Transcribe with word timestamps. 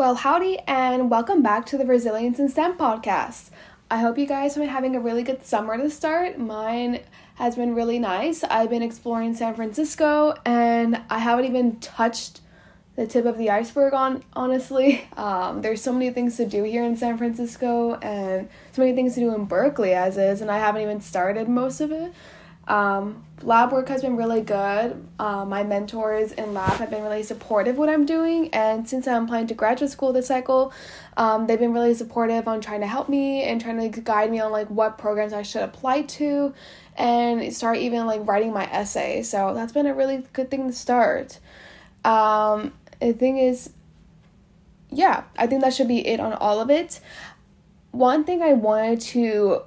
Well, 0.00 0.14
howdy, 0.14 0.60
and 0.60 1.10
welcome 1.10 1.42
back 1.42 1.66
to 1.66 1.76
the 1.76 1.84
Resilience 1.84 2.38
in 2.38 2.48
STEM 2.48 2.78
podcast. 2.78 3.50
I 3.90 3.98
hope 3.98 4.16
you 4.16 4.24
guys 4.24 4.54
have 4.54 4.62
been 4.62 4.70
having 4.70 4.96
a 4.96 5.00
really 5.00 5.22
good 5.22 5.44
summer 5.44 5.76
to 5.76 5.90
start. 5.90 6.38
Mine 6.38 7.00
has 7.34 7.54
been 7.54 7.74
really 7.74 7.98
nice. 7.98 8.42
I've 8.42 8.70
been 8.70 8.80
exploring 8.80 9.34
San 9.34 9.54
Francisco, 9.54 10.36
and 10.46 11.02
I 11.10 11.18
haven't 11.18 11.44
even 11.44 11.80
touched 11.80 12.40
the 12.96 13.06
tip 13.06 13.26
of 13.26 13.36
the 13.36 13.50
iceberg 13.50 13.92
on 13.92 14.24
honestly. 14.32 15.06
Um, 15.18 15.60
there's 15.60 15.82
so 15.82 15.92
many 15.92 16.08
things 16.08 16.38
to 16.38 16.46
do 16.46 16.62
here 16.62 16.82
in 16.82 16.96
San 16.96 17.18
Francisco, 17.18 17.96
and 17.96 18.48
so 18.72 18.80
many 18.80 18.94
things 18.94 19.12
to 19.16 19.20
do 19.20 19.34
in 19.34 19.44
Berkeley 19.44 19.92
as 19.92 20.16
is, 20.16 20.40
and 20.40 20.50
I 20.50 20.56
haven't 20.56 20.80
even 20.80 21.02
started 21.02 21.46
most 21.46 21.82
of 21.82 21.92
it. 21.92 22.14
Um, 22.70 23.24
lab 23.42 23.72
work 23.72 23.88
has 23.88 24.02
been 24.02 24.16
really 24.16 24.42
good. 24.42 25.04
Uh, 25.18 25.44
my 25.44 25.64
mentors 25.64 26.30
in 26.30 26.54
lab 26.54 26.78
have 26.78 26.88
been 26.88 27.02
really 27.02 27.24
supportive 27.24 27.76
what 27.76 27.88
I'm 27.88 28.06
doing, 28.06 28.48
and 28.54 28.88
since 28.88 29.08
I'm 29.08 29.24
applying 29.24 29.48
to 29.48 29.54
graduate 29.54 29.90
school 29.90 30.12
this 30.12 30.28
cycle, 30.28 30.72
um, 31.16 31.48
they've 31.48 31.58
been 31.58 31.72
really 31.72 31.94
supportive 31.94 32.46
on 32.46 32.60
trying 32.60 32.80
to 32.82 32.86
help 32.86 33.08
me 33.08 33.42
and 33.42 33.60
trying 33.60 33.90
to 33.90 34.00
guide 34.00 34.30
me 34.30 34.38
on 34.38 34.52
like 34.52 34.68
what 34.68 34.98
programs 34.98 35.32
I 35.32 35.42
should 35.42 35.62
apply 35.62 36.02
to, 36.02 36.54
and 36.96 37.52
start 37.52 37.78
even 37.78 38.06
like 38.06 38.24
writing 38.24 38.52
my 38.52 38.66
essay. 38.70 39.24
So 39.24 39.52
that's 39.52 39.72
been 39.72 39.86
a 39.86 39.94
really 39.94 40.22
good 40.32 40.48
thing 40.48 40.68
to 40.68 40.72
start. 40.72 41.40
Um, 42.04 42.72
the 43.00 43.14
thing 43.14 43.38
is, 43.38 43.70
yeah, 44.90 45.24
I 45.36 45.48
think 45.48 45.62
that 45.62 45.74
should 45.74 45.88
be 45.88 46.06
it 46.06 46.20
on 46.20 46.34
all 46.34 46.60
of 46.60 46.70
it. 46.70 47.00
One 47.90 48.22
thing 48.22 48.42
I 48.42 48.52
wanted 48.52 49.00
to 49.00 49.62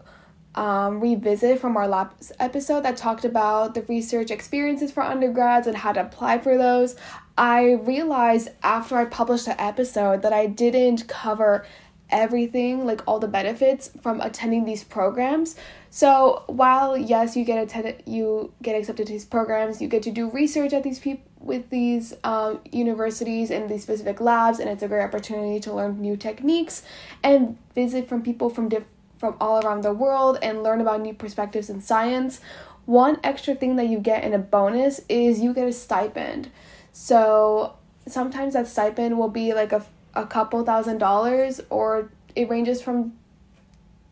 um, 0.56 1.00
revisit 1.00 1.60
from 1.60 1.78
our 1.78 1.88
last 1.88 2.32
episode 2.40 2.84
that 2.84 2.98
talked 2.98 3.26
about 3.26 3.74
the 3.74 3.82
research 3.84 4.32
experiences 4.32 4.92
for 4.92 5.02
undergrads 5.02 5.68
and 5.68 5.76
how 5.76 5.92
to 5.92 6.02
apply 6.02 6.40
for 6.40 6.58
those. 6.58 6.96
I 7.38 7.74
realized 7.74 8.50
after 8.62 8.96
I 8.98 9.06
published 9.06 9.46
the 9.46 9.60
episode 9.60 10.22
that 10.22 10.34
I 10.34 10.46
didn't 10.46 11.08
cover 11.08 11.66
everything, 12.10 12.86
like 12.86 13.02
all 13.08 13.20
the 13.20 13.28
benefits 13.28 13.90
from 14.02 14.22
attending 14.22 14.66
these 14.66 14.84
programs. 14.84 15.56
So 15.90 16.44
while 16.48 16.96
yes, 16.96 17.36
you 17.36 17.44
get 17.44 17.62
attended, 17.62 18.04
you 18.06 18.54
get 18.62 18.76
accepted 18.76 19.08
to 19.08 19.14
these 19.14 19.26
programs, 19.26 19.82
you 19.82 19.88
get 19.88 20.04
to 20.04 20.12
do 20.12 20.30
research 20.30 20.74
at 20.74 20.84
these 20.84 21.00
people 21.00 21.30
with 21.40 21.70
these 21.72 22.14
um, 22.24 22.62
universities 22.72 23.52
and 23.52 23.70
these 23.70 23.84
specific 23.84 24.22
labs, 24.22 24.60
and 24.60 24.70
it's 24.70 24.82
a 24.82 24.88
great 24.88 25.04
opportunity 25.04 25.60
to 25.60 25.74
learn 25.74 26.00
new 26.00 26.16
techniques 26.16 26.84
and 27.22 27.58
visit 27.76 28.08
from 28.08 28.22
people 28.22 28.50
from 28.50 28.70
different 28.70 28.93
from 29.24 29.38
all 29.40 29.66
around 29.66 29.86
the 29.86 29.94
world 29.94 30.38
and 30.42 30.64
learn 30.64 30.82
about 30.82 31.00
new 31.00 31.14
perspectives 31.14 31.70
in 31.70 31.80
science. 31.80 32.42
One 32.84 33.22
extra 33.24 33.56
thing 33.56 33.78
that 33.78 33.88
you 33.88 33.98
get 34.00 34.22
in 34.26 34.34
a 34.34 34.38
bonus 34.38 35.00
is 35.08 35.40
you 35.40 35.54
get 35.54 35.66
a 35.66 35.72
stipend. 35.72 36.52
So 36.92 37.78
sometimes 38.06 38.54
that 38.54 38.68
stipend 38.68 39.18
will 39.18 39.30
be 39.30 39.54
like 39.54 39.72
a, 39.72 39.86
a 40.14 40.26
couple 40.26 40.66
thousand 40.66 40.98
dollars, 40.98 41.62
or 41.70 42.12
it 42.36 42.50
ranges 42.50 42.82
from 42.82 43.14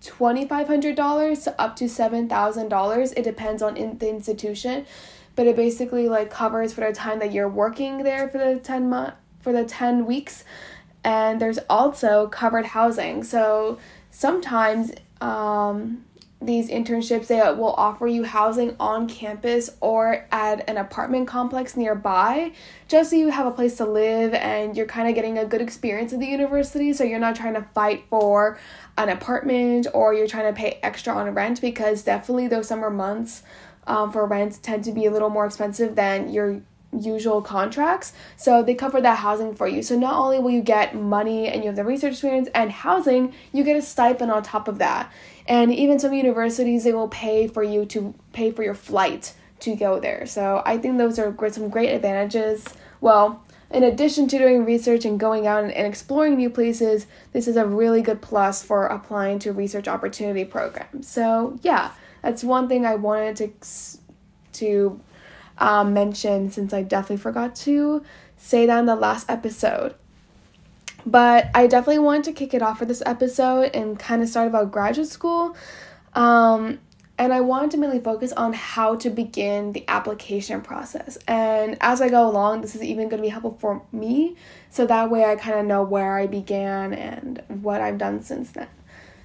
$2,500 0.01 1.43
to 1.43 1.61
up 1.61 1.75
to 1.75 1.83
$7,000. 1.83 3.13
It 3.17 3.23
depends 3.23 3.61
on 3.61 3.75
in 3.75 3.97
the 3.97 4.09
institution, 4.09 4.85
but 5.35 5.45
it 5.45 5.57
basically 5.57 6.07
like 6.07 6.29
covers 6.29 6.71
for 6.71 6.87
the 6.87 6.93
time 6.93 7.19
that 7.19 7.33
you're 7.33 7.49
working 7.49 8.03
there 8.03 8.29
for 8.29 8.37
the 8.37 8.61
10 8.61 8.89
month 8.89 9.15
for 9.41 9.51
the 9.51 9.65
10 9.65 10.05
weeks. 10.05 10.45
And 11.03 11.41
there's 11.41 11.59
also 11.69 12.27
covered 12.27 12.67
housing. 12.67 13.25
So 13.25 13.77
sometimes 14.11 14.91
um, 15.21 16.03
these 16.41 16.69
internships 16.69 17.27
they 17.27 17.39
will 17.53 17.73
offer 17.73 18.07
you 18.07 18.23
housing 18.23 18.75
on 18.79 19.07
campus 19.07 19.69
or 19.79 20.25
at 20.31 20.67
an 20.67 20.77
apartment 20.77 21.27
complex 21.27 21.77
nearby 21.77 22.51
just 22.87 23.11
so 23.11 23.15
you 23.15 23.29
have 23.29 23.45
a 23.45 23.51
place 23.51 23.77
to 23.77 23.85
live 23.85 24.33
and 24.33 24.75
you're 24.75 24.87
kind 24.87 25.07
of 25.07 25.13
getting 25.13 25.37
a 25.37 25.45
good 25.45 25.61
experience 25.61 26.11
at 26.13 26.19
the 26.19 26.25
university 26.25 26.93
so 26.93 27.03
you're 27.03 27.19
not 27.19 27.35
trying 27.35 27.53
to 27.53 27.61
fight 27.75 28.03
for 28.09 28.57
an 28.97 29.09
apartment 29.09 29.85
or 29.93 30.13
you're 30.13 30.27
trying 30.27 30.51
to 30.51 30.57
pay 30.59 30.79
extra 30.81 31.13
on 31.13 31.31
rent 31.35 31.61
because 31.61 32.01
definitely 32.03 32.47
those 32.47 32.67
summer 32.67 32.89
months 32.89 33.43
um, 33.85 34.11
for 34.11 34.25
rent 34.25 34.61
tend 34.63 34.83
to 34.83 34.91
be 34.91 35.05
a 35.05 35.11
little 35.11 35.29
more 35.29 35.45
expensive 35.45 35.95
than 35.95 36.29
your 36.29 36.61
usual 36.97 37.41
contracts. 37.41 38.13
So 38.37 38.63
they 38.63 38.75
cover 38.75 39.01
that 39.01 39.19
housing 39.19 39.55
for 39.55 39.67
you. 39.67 39.81
So 39.81 39.97
not 39.97 40.15
only 40.15 40.39
will 40.39 40.51
you 40.51 40.61
get 40.61 40.95
money 40.95 41.47
and 41.47 41.63
you 41.63 41.67
have 41.67 41.75
the 41.75 41.85
research 41.85 42.13
experience 42.13 42.49
and 42.53 42.71
housing, 42.71 43.33
you 43.53 43.63
get 43.63 43.77
a 43.77 43.81
stipend 43.81 44.31
on 44.31 44.43
top 44.43 44.67
of 44.67 44.77
that. 44.79 45.11
And 45.47 45.73
even 45.73 45.99
some 45.99 46.13
universities 46.13 46.83
they 46.83 46.93
will 46.93 47.07
pay 47.07 47.47
for 47.47 47.63
you 47.63 47.85
to 47.87 48.13
pay 48.33 48.51
for 48.51 48.63
your 48.63 48.75
flight 48.75 49.33
to 49.61 49.75
go 49.75 49.99
there. 49.99 50.25
So 50.25 50.61
I 50.65 50.77
think 50.77 50.97
those 50.97 51.19
are 51.19 51.35
some 51.51 51.69
great 51.69 51.89
advantages. 51.89 52.65
Well, 52.99 53.43
in 53.69 53.83
addition 53.83 54.27
to 54.27 54.37
doing 54.37 54.65
research 54.65 55.05
and 55.05 55.19
going 55.19 55.47
out 55.47 55.63
and, 55.63 55.71
exploring 55.71 56.35
new 56.35 56.49
places, 56.49 57.07
this 57.31 57.47
is 57.47 57.55
a 57.55 57.65
really 57.65 58.01
good 58.01 58.21
plus 58.21 58.61
for 58.61 58.87
applying 58.87 59.39
to 59.39 59.53
research 59.53 59.87
opportunity 59.87 60.43
programs. 60.43 61.07
So 61.07 61.57
yeah, 61.61 61.91
that's 62.21 62.43
one 62.43 62.67
thing 62.67 62.85
I 62.85 62.95
wanted 62.95 63.37
to 63.37 63.51
to 64.53 64.99
um, 65.61 65.93
mention 65.93 66.51
since 66.51 66.73
I 66.73 66.81
definitely 66.81 67.17
forgot 67.17 67.55
to 67.57 68.03
say 68.35 68.65
that 68.65 68.79
in 68.79 68.85
the 68.87 68.95
last 68.95 69.29
episode. 69.29 69.95
But 71.05 71.49
I 71.53 71.67
definitely 71.67 71.99
wanted 71.99 72.25
to 72.25 72.33
kick 72.33 72.53
it 72.53 72.61
off 72.61 72.79
for 72.79 72.85
this 72.85 73.01
episode 73.05 73.71
and 73.73 73.97
kind 73.97 74.21
of 74.21 74.29
start 74.29 74.47
about 74.47 74.71
graduate 74.71 75.07
school. 75.07 75.55
Um, 76.13 76.79
and 77.17 77.31
I 77.31 77.41
wanted 77.41 77.71
to 77.71 77.77
mainly 77.77 77.99
focus 77.99 78.31
on 78.31 78.53
how 78.53 78.95
to 78.95 79.09
begin 79.11 79.73
the 79.73 79.85
application 79.87 80.61
process. 80.61 81.17
And 81.27 81.77
as 81.79 82.01
I 82.01 82.09
go 82.09 82.27
along, 82.27 82.61
this 82.61 82.75
is 82.75 82.81
even 82.81 83.09
going 83.09 83.21
to 83.21 83.23
be 83.23 83.29
helpful 83.29 83.57
for 83.59 83.83
me. 83.91 84.35
So 84.71 84.87
that 84.87 85.11
way 85.11 85.25
I 85.25 85.35
kind 85.35 85.59
of 85.59 85.65
know 85.67 85.83
where 85.83 86.17
I 86.17 86.25
began 86.25 86.93
and 86.93 87.43
what 87.47 87.81
I've 87.81 87.99
done 87.99 88.23
since 88.23 88.51
then. 88.51 88.67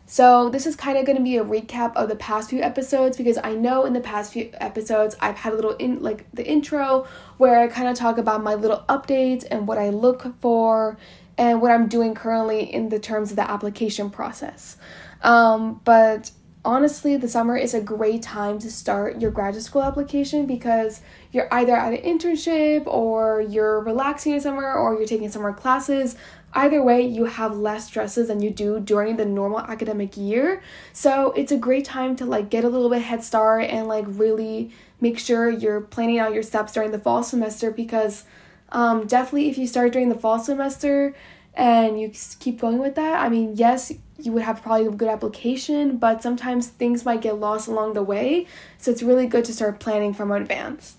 So, 0.08 0.50
this 0.50 0.66
is 0.66 0.76
kind 0.76 0.96
of 0.96 1.04
going 1.04 1.18
to 1.18 1.24
be 1.24 1.36
a 1.36 1.44
recap 1.44 1.96
of 1.96 2.08
the 2.08 2.14
past 2.14 2.50
few 2.50 2.62
episodes 2.62 3.16
because 3.16 3.38
I 3.42 3.54
know 3.54 3.84
in 3.84 3.92
the 3.92 4.00
past 4.00 4.32
few 4.32 4.50
episodes 4.54 5.16
I've 5.20 5.34
had 5.34 5.52
a 5.52 5.56
little 5.56 5.72
in 5.72 6.00
like 6.00 6.30
the 6.32 6.46
intro 6.46 7.08
where 7.38 7.58
I 7.58 7.66
kind 7.66 7.88
of 7.88 7.96
talk 7.96 8.16
about 8.16 8.42
my 8.42 8.54
little 8.54 8.84
updates 8.88 9.44
and 9.50 9.66
what 9.66 9.78
I 9.78 9.90
look 9.90 10.40
for 10.40 10.96
and 11.36 11.60
what 11.60 11.72
I'm 11.72 11.88
doing 11.88 12.14
currently 12.14 12.72
in 12.72 12.88
the 12.88 13.00
terms 13.00 13.30
of 13.30 13.36
the 13.36 13.50
application 13.50 14.08
process. 14.08 14.76
Um, 15.22 15.80
but 15.84 16.30
honestly, 16.64 17.16
the 17.16 17.28
summer 17.28 17.56
is 17.56 17.74
a 17.74 17.80
great 17.80 18.22
time 18.22 18.58
to 18.58 18.70
start 18.70 19.20
your 19.20 19.30
graduate 19.30 19.64
school 19.64 19.82
application 19.82 20.46
because 20.46 21.00
you're 21.32 21.52
either 21.52 21.74
at 21.74 21.92
an 21.92 22.00
internship 22.00 22.86
or 22.86 23.40
you're 23.40 23.80
relaxing 23.80 24.32
in 24.32 24.40
summer 24.40 24.72
or 24.72 24.94
you're 24.94 25.06
taking 25.06 25.30
summer 25.30 25.52
classes 25.52 26.16
Either 26.52 26.82
way, 26.82 27.02
you 27.06 27.26
have 27.26 27.56
less 27.56 27.86
stresses 27.86 28.28
than 28.28 28.40
you 28.40 28.50
do 28.50 28.80
during 28.80 29.16
the 29.16 29.24
normal 29.26 29.60
academic 29.60 30.16
year. 30.16 30.62
So 30.92 31.32
it's 31.32 31.52
a 31.52 31.56
great 31.56 31.84
time 31.84 32.16
to 32.16 32.24
like 32.24 32.48
get 32.48 32.64
a 32.64 32.68
little 32.68 32.88
bit 32.88 33.02
head 33.02 33.22
start 33.22 33.64
and 33.64 33.86
like 33.88 34.04
really 34.08 34.70
make 35.00 35.18
sure 35.18 35.50
you're 35.50 35.82
planning 35.82 36.18
out 36.18 36.32
your 36.32 36.42
steps 36.42 36.72
during 36.72 36.92
the 36.92 36.98
fall 36.98 37.22
semester 37.22 37.70
because 37.70 38.24
um, 38.70 39.06
definitely 39.06 39.48
if 39.50 39.58
you 39.58 39.66
start 39.66 39.92
during 39.92 40.08
the 40.08 40.14
fall 40.14 40.38
semester 40.38 41.14
and 41.54 42.00
you 42.00 42.10
keep 42.40 42.60
going 42.60 42.78
with 42.78 42.94
that, 42.94 43.22
I 43.22 43.28
mean, 43.28 43.52
yes, 43.56 43.92
you 44.18 44.32
would 44.32 44.42
have 44.42 44.62
probably 44.62 44.86
a 44.86 44.90
good 44.90 45.08
application, 45.08 45.98
but 45.98 46.22
sometimes 46.22 46.68
things 46.68 47.04
might 47.04 47.20
get 47.20 47.38
lost 47.38 47.68
along 47.68 47.92
the 47.92 48.02
way. 48.02 48.46
So 48.78 48.90
it's 48.90 49.02
really 49.02 49.26
good 49.26 49.44
to 49.46 49.52
start 49.52 49.78
planning 49.78 50.14
from 50.14 50.32
advance. 50.32 50.96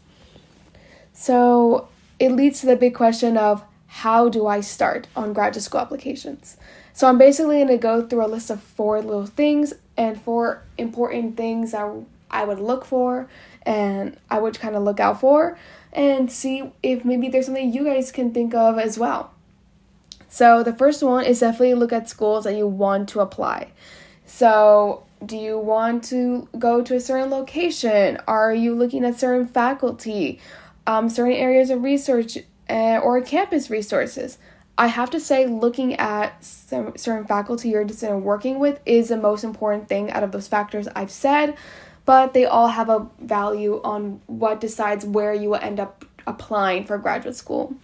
So 1.13 1.89
it 2.19 2.31
leads 2.31 2.61
to 2.61 2.67
the 2.67 2.75
big 2.75 2.93
question 2.93 3.37
of 3.37 3.63
how 3.87 4.29
do 4.29 4.47
I 4.47 4.61
start 4.61 5.07
on 5.15 5.33
graduate 5.33 5.63
school 5.63 5.81
applications? 5.81 6.57
So 6.93 7.07
I'm 7.07 7.17
basically 7.17 7.57
going 7.57 7.67
to 7.67 7.77
go 7.77 8.05
through 8.05 8.25
a 8.25 8.27
list 8.27 8.49
of 8.49 8.61
four 8.61 9.01
little 9.01 9.25
things 9.25 9.73
and 9.95 10.21
four 10.21 10.63
important 10.77 11.37
things 11.37 11.71
that 11.71 11.89
I 12.29 12.43
would 12.43 12.59
look 12.59 12.85
for 12.85 13.27
and 13.63 14.17
I 14.29 14.39
would 14.39 14.59
kind 14.59 14.75
of 14.75 14.83
look 14.83 14.99
out 14.99 15.19
for 15.19 15.57
and 15.93 16.31
see 16.31 16.71
if 16.83 17.05
maybe 17.05 17.29
there's 17.29 17.45
something 17.45 17.73
you 17.73 17.83
guys 17.83 18.11
can 18.11 18.33
think 18.33 18.53
of 18.53 18.77
as 18.77 18.97
well. 18.97 19.33
So 20.29 20.61
the 20.63 20.73
first 20.73 21.01
one 21.01 21.25
is 21.25 21.39
definitely 21.39 21.73
look 21.75 21.93
at 21.93 22.09
schools 22.09 22.43
that 22.43 22.55
you 22.55 22.67
want 22.67 23.09
to 23.09 23.21
apply. 23.21 23.71
So 24.25 25.03
do 25.25 25.37
you 25.37 25.57
want 25.57 26.03
to 26.05 26.47
go 26.59 26.83
to 26.83 26.95
a 26.95 26.99
certain 26.99 27.29
location? 27.29 28.19
Are 28.27 28.53
you 28.53 28.75
looking 28.75 29.05
at 29.05 29.19
certain 29.19 29.47
faculty? 29.47 30.39
Um, 30.85 31.09
certain 31.09 31.33
areas 31.33 31.69
of 31.69 31.83
research 31.83 32.37
uh, 32.69 32.99
or 33.03 33.21
campus 33.21 33.69
resources. 33.69 34.37
I 34.77 34.87
have 34.87 35.09
to 35.11 35.19
say, 35.19 35.47
looking 35.47 35.95
at 35.95 36.43
some 36.43 36.95
certain 36.97 37.25
faculty 37.25 37.69
you're 37.69 37.81
interested 37.81 38.11
in 38.11 38.23
working 38.23 38.59
with 38.59 38.79
is 38.85 39.09
the 39.09 39.17
most 39.17 39.43
important 39.43 39.89
thing 39.89 40.11
out 40.11 40.23
of 40.23 40.31
those 40.31 40.47
factors 40.47 40.87
I've 40.95 41.09
said, 41.09 41.57
but 42.05 42.33
they 42.33 42.45
all 42.45 42.67
have 42.67 42.89
a 42.89 43.07
value 43.19 43.81
on 43.83 44.21
what 44.27 44.61
decides 44.61 45.03
where 45.03 45.33
you 45.33 45.49
will 45.49 45.59
end 45.61 45.79
up 45.79 46.05
applying 46.27 46.85
for 46.85 46.97
graduate 46.99 47.35
school. 47.35 47.75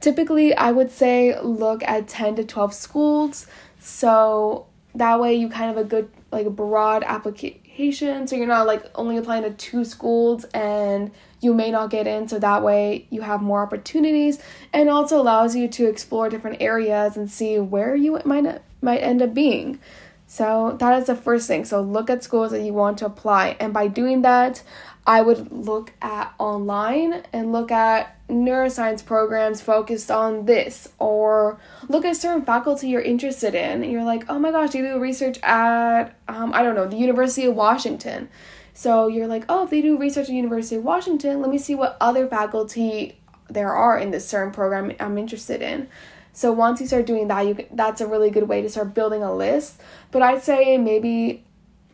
Typically, 0.00 0.54
I 0.54 0.70
would 0.70 0.90
say 0.90 1.40
look 1.40 1.82
at 1.82 2.06
10 2.06 2.36
to 2.36 2.44
12 2.44 2.74
schools, 2.74 3.46
so 3.80 4.66
that 4.94 5.18
way 5.18 5.34
you 5.34 5.48
kind 5.48 5.70
of 5.70 5.76
a 5.76 5.84
good, 5.84 6.10
like, 6.30 6.48
broad 6.50 7.02
application 7.02 7.65
application. 7.76 8.26
So 8.26 8.36
you're 8.36 8.46
not 8.46 8.66
like 8.66 8.84
only 8.94 9.16
applying 9.16 9.42
to 9.42 9.50
two 9.50 9.84
schools 9.84 10.44
and 10.54 11.10
you 11.40 11.52
may 11.52 11.70
not 11.70 11.90
get 11.90 12.06
in. 12.06 12.28
So 12.28 12.38
that 12.38 12.62
way 12.62 13.06
you 13.10 13.20
have 13.22 13.42
more 13.42 13.62
opportunities 13.62 14.38
and 14.72 14.88
also 14.88 15.20
allows 15.20 15.54
you 15.54 15.68
to 15.68 15.86
explore 15.86 16.28
different 16.28 16.62
areas 16.62 17.16
and 17.16 17.30
see 17.30 17.58
where 17.58 17.94
you 17.94 18.20
might 18.24 18.62
might 18.80 18.98
end 18.98 19.20
up 19.22 19.34
being. 19.34 19.78
So 20.26 20.76
that 20.80 20.98
is 21.00 21.06
the 21.06 21.14
first 21.14 21.46
thing. 21.46 21.64
So 21.64 21.80
look 21.80 22.10
at 22.10 22.24
schools 22.24 22.50
that 22.50 22.62
you 22.62 22.72
want 22.72 22.98
to 22.98 23.06
apply. 23.06 23.56
And 23.60 23.72
by 23.72 23.88
doing 23.88 24.22
that, 24.22 24.62
I 25.06 25.22
would 25.22 25.52
look 25.52 25.92
at 26.02 26.34
online 26.38 27.22
and 27.32 27.52
look 27.52 27.70
at 27.70 28.16
neuroscience 28.28 29.04
programs 29.04 29.60
focused 29.60 30.10
on 30.10 30.46
this 30.46 30.88
or 30.98 31.60
look 31.88 32.04
at 32.04 32.16
certain 32.16 32.44
faculty 32.44 32.88
you're 32.88 33.00
interested 33.00 33.54
in. 33.54 33.84
And 33.84 33.92
you're 33.92 34.04
like 34.04 34.24
oh 34.28 34.38
my 34.38 34.50
gosh 34.50 34.74
you 34.74 34.82
do 34.82 34.98
research 34.98 35.38
at 35.42 36.16
um, 36.26 36.52
i 36.52 36.62
don't 36.62 36.74
know 36.74 36.88
the 36.88 36.96
university 36.96 37.46
of 37.46 37.54
washington. 37.54 38.28
So 38.74 39.06
you're 39.06 39.28
like 39.28 39.44
oh 39.48 39.64
if 39.64 39.70
they 39.70 39.80
do 39.80 39.96
research 39.96 40.24
at 40.24 40.28
the 40.28 40.36
university 40.36 40.76
of 40.76 40.82
washington 40.82 41.40
let 41.40 41.50
me 41.50 41.58
see 41.58 41.76
what 41.76 41.96
other 42.00 42.26
faculty 42.26 43.18
there 43.48 43.72
are 43.72 43.96
in 43.96 44.10
this 44.10 44.26
certain 44.26 44.52
program 44.52 44.92
i'm 44.98 45.18
interested 45.18 45.62
in. 45.62 45.88
So 46.32 46.50
once 46.50 46.80
you 46.80 46.86
start 46.88 47.06
doing 47.06 47.28
that 47.28 47.46
you 47.46 47.64
that's 47.70 48.00
a 48.00 48.08
really 48.08 48.30
good 48.30 48.48
way 48.48 48.60
to 48.60 48.68
start 48.68 48.92
building 48.92 49.22
a 49.22 49.32
list. 49.32 49.80
But 50.10 50.22
i'd 50.22 50.42
say 50.42 50.78
maybe 50.78 51.44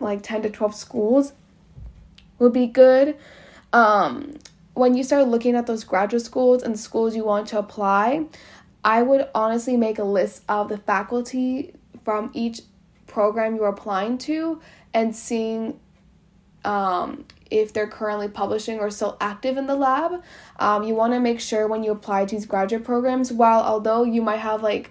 like 0.01 0.23
10 0.23 0.43
to 0.43 0.51
12 0.51 0.75
schools 0.75 1.33
would 2.43 2.53
be 2.53 2.67
good 2.67 3.17
um, 3.73 4.39
when 4.75 4.95
you 4.95 5.03
start 5.03 5.29
looking 5.29 5.55
at 5.55 5.67
those 5.67 5.85
graduate 5.85 6.23
schools 6.23 6.63
and 6.63 6.79
schools 6.79 7.15
you 7.15 7.25
want 7.25 7.49
to 7.49 7.59
apply, 7.59 8.27
I 8.85 9.03
would 9.03 9.29
honestly 9.35 9.77
make 9.77 9.99
a 9.99 10.05
list 10.05 10.43
of 10.49 10.69
the 10.69 10.79
faculty 10.79 11.75
from 12.05 12.31
each 12.33 12.63
program 13.07 13.57
you're 13.57 13.69
applying 13.69 14.19
to 14.19 14.61
and 14.95 15.15
seeing 15.15 15.79
um, 16.65 17.25
if 17.51 17.73
they're 17.73 17.89
currently 17.89 18.29
publishing 18.29 18.79
or 18.79 18.91
still 18.91 19.17
active 19.21 19.57
in 19.57 19.67
the 19.67 19.75
lab. 19.75 20.23
Um, 20.59 20.85
you 20.85 20.95
want 20.95 21.13
to 21.13 21.21
make 21.21 21.41
sure 21.41 21.67
when 21.69 21.83
you 21.83 21.93
apply 21.93 22.25
to 22.25 22.35
these 22.35 22.47
graduate 22.47 22.85
programs, 22.85 23.33
while 23.33 23.61
although 23.61 24.05
you 24.05 24.23
might 24.23 24.39
have 24.39 24.63
like, 24.63 24.91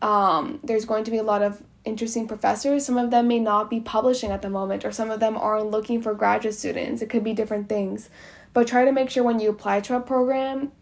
um, 0.00 0.60
there's 0.62 0.84
going 0.84 1.04
to 1.04 1.10
be 1.10 1.18
a 1.18 1.22
lot 1.22 1.42
of 1.42 1.62
interesting 1.84 2.28
professors, 2.28 2.86
some 2.86 2.98
of 2.98 3.10
them 3.10 3.28
may 3.28 3.38
not 3.38 3.68
be 3.68 3.80
publishing 3.80 4.30
at 4.30 4.42
the 4.42 4.50
moment, 4.50 4.84
or 4.84 4.92
some 4.92 5.10
of 5.10 5.20
them 5.20 5.36
aren't 5.36 5.70
looking 5.70 6.00
for 6.02 6.14
graduate 6.14 6.54
students. 6.54 7.02
It 7.02 7.10
could 7.10 7.24
be 7.24 7.34
different 7.34 7.68
things. 7.68 8.08
But 8.54 8.66
try 8.66 8.84
to 8.84 8.92
make 8.92 9.08
sure 9.08 9.24
when 9.24 9.40
you 9.40 9.48
apply 9.48 9.80
to 9.80 9.96
a 9.96 10.00
program 10.00 10.72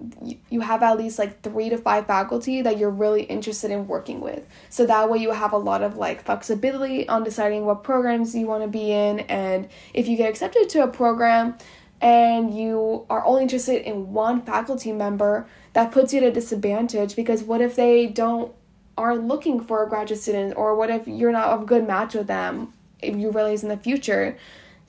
you 0.48 0.60
have 0.60 0.82
at 0.82 0.98
least 0.98 1.18
like 1.18 1.40
three 1.42 1.68
to 1.68 1.78
five 1.78 2.06
faculty 2.06 2.62
that 2.62 2.78
you're 2.78 2.90
really 2.90 3.22
interested 3.22 3.70
in 3.70 3.86
working 3.86 4.20
with. 4.20 4.44
So 4.68 4.86
that 4.86 5.08
way 5.08 5.18
you 5.18 5.30
have 5.30 5.52
a 5.52 5.58
lot 5.58 5.82
of 5.82 5.96
like 5.96 6.24
flexibility 6.24 7.08
on 7.08 7.22
deciding 7.22 7.64
what 7.64 7.84
programs 7.84 8.34
you 8.34 8.46
want 8.46 8.62
to 8.64 8.68
be 8.68 8.90
in. 8.90 9.20
And 9.20 9.68
if 9.94 10.08
you 10.08 10.16
get 10.16 10.28
accepted 10.28 10.68
to 10.70 10.82
a 10.82 10.88
program 10.88 11.56
and 12.00 12.56
you 12.56 13.06
are 13.08 13.24
only 13.24 13.42
interested 13.42 13.82
in 13.82 14.12
one 14.12 14.42
faculty 14.42 14.90
member 14.90 15.46
that 15.74 15.92
puts 15.92 16.12
you 16.12 16.20
at 16.20 16.26
a 16.26 16.32
disadvantage 16.32 17.14
because 17.14 17.44
what 17.44 17.60
if 17.60 17.76
they 17.76 18.06
don't 18.06 18.52
are 19.00 19.16
looking 19.16 19.60
for 19.60 19.84
a 19.84 19.88
graduate 19.88 20.20
student 20.20 20.56
or 20.56 20.74
what 20.74 20.90
if 20.90 21.08
you're 21.08 21.32
not 21.32 21.60
a 21.60 21.64
good 21.64 21.86
match 21.86 22.14
with 22.14 22.26
them 22.26 22.72
if 23.00 23.16
you 23.16 23.30
realize 23.30 23.62
in 23.62 23.68
the 23.68 23.76
future 23.76 24.36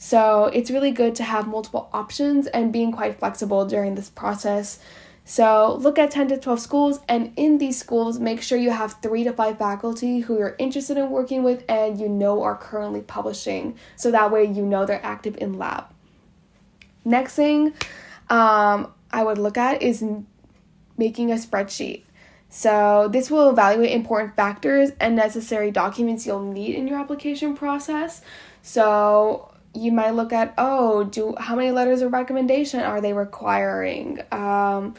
so 0.03 0.45
it's 0.45 0.71
really 0.71 0.89
good 0.89 1.13
to 1.17 1.23
have 1.23 1.47
multiple 1.47 1.87
options 1.93 2.47
and 2.47 2.73
being 2.73 2.91
quite 2.91 3.19
flexible 3.19 3.67
during 3.67 3.93
this 3.93 4.09
process. 4.09 4.79
So 5.25 5.75
look 5.75 5.99
at 5.99 6.09
10 6.09 6.29
to 6.29 6.37
12 6.39 6.59
schools, 6.59 6.99
and 7.07 7.31
in 7.35 7.59
these 7.59 7.77
schools, 7.77 8.19
make 8.19 8.41
sure 8.41 8.57
you 8.57 8.71
have 8.71 8.95
three 9.03 9.23
to 9.25 9.31
five 9.31 9.59
faculty 9.59 10.21
who 10.21 10.39
you're 10.39 10.55
interested 10.57 10.97
in 10.97 11.11
working 11.11 11.43
with 11.43 11.63
and 11.69 11.99
you 11.99 12.09
know 12.09 12.41
are 12.41 12.55
currently 12.55 13.01
publishing. 13.01 13.77
So 13.95 14.09
that 14.09 14.31
way 14.31 14.43
you 14.43 14.65
know 14.65 14.87
they're 14.87 15.05
active 15.05 15.37
in 15.37 15.59
lab. 15.59 15.85
Next 17.05 17.35
thing 17.35 17.75
um, 18.27 18.91
I 19.11 19.23
would 19.23 19.37
look 19.37 19.55
at 19.55 19.83
is 19.83 20.03
making 20.97 21.31
a 21.31 21.35
spreadsheet. 21.35 22.05
So, 22.53 23.07
this 23.07 23.31
will 23.31 23.49
evaluate 23.49 23.91
important 23.91 24.35
factors 24.35 24.91
and 24.99 25.15
necessary 25.15 25.71
documents 25.71 26.25
you'll 26.27 26.43
need 26.43 26.75
in 26.75 26.85
your 26.85 26.99
application 26.99 27.55
process. 27.55 28.21
So, 28.61 29.53
you 29.73 29.93
might 29.93 30.11
look 30.11 30.33
at 30.33 30.53
oh 30.57 31.05
do 31.05 31.33
how 31.39 31.55
many 31.55 31.71
letters 31.71 32.01
of 32.01 32.11
recommendation 32.11 32.81
are 32.81 32.99
they 32.99 33.13
requiring? 33.13 34.19
Um, 34.33 34.95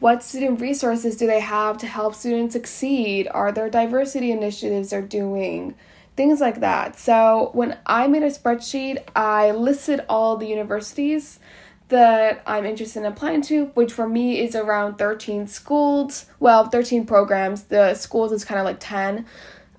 what 0.00 0.22
student 0.22 0.58
resources 0.60 1.18
do 1.18 1.26
they 1.26 1.40
have 1.40 1.76
to 1.78 1.86
help 1.86 2.14
students 2.14 2.54
succeed? 2.54 3.28
Are 3.30 3.52
there 3.52 3.68
diversity 3.68 4.32
initiatives 4.32 4.88
they're 4.88 5.02
doing? 5.02 5.74
Things 6.16 6.40
like 6.40 6.60
that. 6.60 6.98
So 6.98 7.50
when 7.52 7.76
i 7.84 8.08
made 8.08 8.22
a 8.22 8.30
spreadsheet 8.30 9.04
i 9.14 9.50
listed 9.50 10.00
all 10.08 10.38
the 10.38 10.46
universities 10.46 11.40
that 11.88 12.42
i'm 12.46 12.64
interested 12.64 13.00
in 13.00 13.06
applying 13.06 13.42
to 13.42 13.66
which 13.74 13.92
for 13.92 14.08
me 14.08 14.40
is 14.40 14.54
around 14.54 14.96
13 14.96 15.46
schools 15.46 16.26
well 16.40 16.66
13 16.68 17.06
programs 17.06 17.64
the 17.64 17.94
schools 17.94 18.32
is 18.32 18.44
kind 18.44 18.58
of 18.58 18.64
like 18.64 18.78
10 18.80 19.24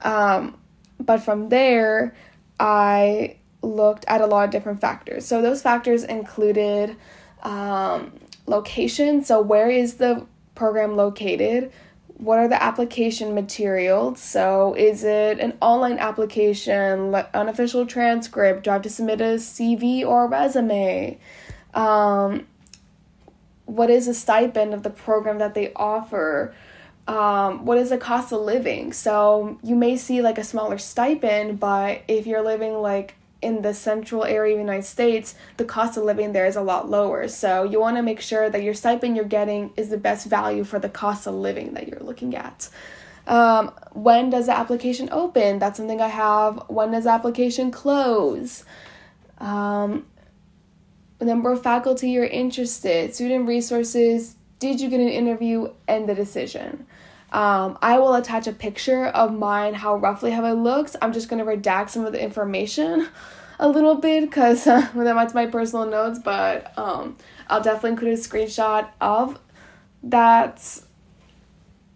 um, 0.02 0.58
but 1.00 1.18
from 1.18 1.50
there 1.50 2.16
i 2.60 3.38
looked 3.62 4.06
at 4.08 4.22
a 4.22 4.26
lot 4.26 4.46
of 4.46 4.52
different 4.52 4.82
factors. 4.82 5.26
So 5.26 5.42
those 5.42 5.62
factors 5.62 6.04
included 6.04 6.96
um, 7.44 8.14
location. 8.46 9.24
So 9.24 9.42
where 9.42 9.70
is 9.70 9.96
the 9.96 10.26
program 10.56 10.96
located? 10.96 11.72
What 12.08 12.40
are 12.40 12.48
the 12.48 12.62
application 12.62 13.36
materials? 13.36 14.20
So 14.20 14.74
is 14.74 15.04
it 15.04 15.40
an 15.40 15.56
online 15.62 16.00
application, 16.00 17.14
unofficial 17.14 17.86
transcript? 17.86 18.64
Do 18.64 18.72
I 18.72 18.74
have 18.74 18.82
to 18.84 18.90
submit 18.90 19.22
a 19.22 19.36
CV 19.36 20.04
or 20.04 20.26
a 20.26 20.28
resume? 20.28 21.20
Um, 21.74 22.48
what 23.66 23.90
is 23.90 24.08
the 24.08 24.14
stipend 24.14 24.74
of 24.74 24.84
the 24.84 24.90
program 24.90 25.40
that 25.40 25.54
they 25.54 25.74
offer? 25.76 26.56
Um, 27.08 27.66
what 27.66 27.78
is 27.78 27.90
the 27.90 27.98
cost 27.98 28.32
of 28.32 28.42
living? 28.42 28.92
So 28.94 29.60
you 29.64 29.76
may 29.76 29.96
see 29.98 30.22
like 30.22 30.38
a 30.38 30.44
smaller 30.44 30.78
stipend, 30.78 31.60
but 31.60 32.02
if 32.08 32.28
you're 32.28 32.44
living 32.44 32.82
like 32.82 33.16
in 33.42 33.62
the 33.62 33.74
central 33.74 34.24
area 34.26 34.54
of 34.54 34.58
the 34.58 34.64
United 34.64 34.86
States, 34.86 35.36
the 35.58 35.66
cost 35.66 35.98
of 35.98 36.04
living 36.04 36.34
there 36.34 36.46
is 36.46 36.56
a 36.56 36.62
lot 36.62 36.90
lower. 36.90 37.28
So 37.28 37.64
you 37.64 37.80
want 37.80 37.98
to 37.98 38.02
make 38.02 38.20
sure 38.20 38.50
that 38.50 38.64
your 38.64 38.74
stipend 38.74 39.16
you're 39.16 39.26
getting 39.26 39.72
is 39.78 39.90
the 39.90 39.98
best 39.98 40.28
value 40.28 40.64
for 40.64 40.80
the 40.80 40.90
cost 40.90 41.28
of 41.28 41.36
living 41.36 41.74
that 41.74 41.88
you're 41.88 42.00
looking 42.00 42.36
at. 42.36 42.70
Um, 43.28 43.74
when 43.92 44.30
does 44.30 44.46
the 44.48 44.58
application 44.58 45.10
open? 45.12 45.60
That's 45.60 45.78
something 45.78 46.02
I 46.02 46.08
have. 46.08 46.64
When 46.68 46.92
does 46.92 47.04
the 47.04 47.12
application 47.12 47.72
close? 47.72 48.64
Um, 49.40 50.06
number 51.26 51.52
of 51.52 51.64
faculty 51.64 52.12
you're 52.12 52.26
interested, 52.26 53.14
student 53.14 53.48
resources, 53.48 54.36
did 54.60 54.82
you 54.82 54.90
get 54.90 55.00
an 55.00 55.10
interview, 55.10 55.74
and 55.88 56.08
the 56.08 56.16
decision. 56.16 56.86
Um, 57.32 57.78
I 57.82 58.00
will 58.00 58.16
attach 58.16 58.48
a 58.48 58.54
picture 58.54 59.06
of 59.08 59.34
mine, 59.34 59.74
how 59.74 59.96
roughly 59.96 60.32
how 60.32 60.46
it 60.46 60.54
looks. 60.54 60.96
I'm 61.02 61.14
just 61.14 61.30
going 61.30 61.44
to 61.44 61.52
redact 61.52 61.90
some 61.90 62.06
of 62.06 62.14
the 62.14 62.24
information 62.24 63.10
a 63.60 63.68
little 63.68 63.96
bit 63.96 64.22
because 64.22 64.66
uh, 64.66 64.88
that's 64.96 65.34
my 65.34 65.46
personal 65.48 65.86
notes, 65.86 66.20
but 66.20 66.78
um, 66.78 67.18
I'll 67.50 67.62
definitely 67.62 67.92
include 67.92 68.14
a 68.14 68.22
screenshot 68.22 68.90
of 69.02 69.40
that 70.04 70.82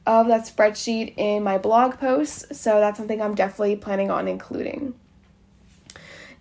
of 0.08 0.28
that 0.28 0.48
spreadsheet 0.48 1.14
in 1.16 1.44
my 1.44 1.60
blog 1.60 2.00
post. 2.00 2.56
So 2.56 2.80
that's 2.80 2.98
something 2.98 3.22
I'm 3.22 3.36
definitely 3.36 3.76
planning 3.76 4.10
on 4.10 4.28
including. 4.28 4.96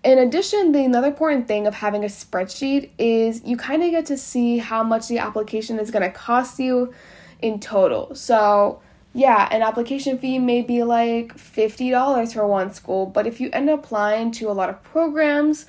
In 0.02 0.18
addition, 0.18 0.72
the 0.72 0.82
another 0.84 1.08
important 1.08 1.46
thing 1.46 1.66
of 1.66 1.74
having 1.74 2.04
a 2.04 2.08
spreadsheet 2.08 2.88
is 2.96 3.42
you 3.44 3.58
kind 3.58 3.82
of 3.82 3.90
get 3.90 4.06
to 4.06 4.16
see 4.16 4.56
how 4.56 4.82
much 4.82 5.08
the 5.08 5.18
application 5.18 5.78
is 5.78 5.90
going 5.90 6.02
to 6.02 6.10
cost 6.10 6.58
you 6.58 6.94
in 7.42 7.60
total. 7.60 8.14
So, 8.14 8.80
yeah, 9.12 9.46
an 9.50 9.60
application 9.60 10.16
fee 10.18 10.38
may 10.38 10.62
be 10.62 10.84
like 10.84 11.36
$50 11.36 12.32
for 12.32 12.46
one 12.46 12.72
school, 12.72 13.06
but 13.06 13.26
if 13.26 13.40
you 13.40 13.50
end 13.52 13.68
up 13.68 13.80
applying 13.80 14.30
to 14.32 14.50
a 14.50 14.52
lot 14.52 14.70
of 14.70 14.82
programs, 14.82 15.66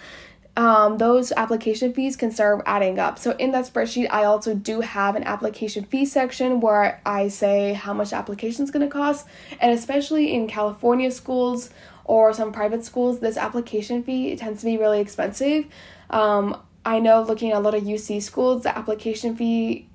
um, 0.57 0.97
those 0.97 1.31
application 1.31 1.93
fees 1.93 2.15
can 2.15 2.31
start 2.31 2.61
adding 2.65 2.99
up. 2.99 3.17
So 3.17 3.31
in 3.31 3.51
that 3.51 3.65
spreadsheet, 3.65 4.07
I 4.11 4.25
also 4.25 4.53
do 4.53 4.81
have 4.81 5.15
an 5.15 5.23
application 5.23 5.85
fee 5.85 6.05
section 6.05 6.59
where 6.59 7.01
I 7.05 7.29
say 7.29 7.73
how 7.73 7.93
much 7.93 8.11
application 8.11 8.63
is 8.63 8.71
going 8.71 8.85
to 8.85 8.91
cost, 8.91 9.27
and 9.59 9.71
especially 9.71 10.33
in 10.33 10.47
California 10.47 11.09
schools 11.11 11.69
or 12.03 12.33
some 12.33 12.51
private 12.51 12.83
schools, 12.83 13.19
this 13.19 13.37
application 13.37 14.03
fee 14.03 14.35
tends 14.35 14.59
to 14.59 14.65
be 14.65 14.77
really 14.77 14.99
expensive. 14.99 15.65
Um, 16.09 16.61
I 16.83 16.99
know 16.99 17.21
looking 17.21 17.51
at 17.51 17.57
a 17.57 17.59
lot 17.59 17.75
of 17.75 17.83
UC 17.83 18.21
schools, 18.21 18.63
the 18.63 18.77
application 18.77 19.35
fee 19.35 19.87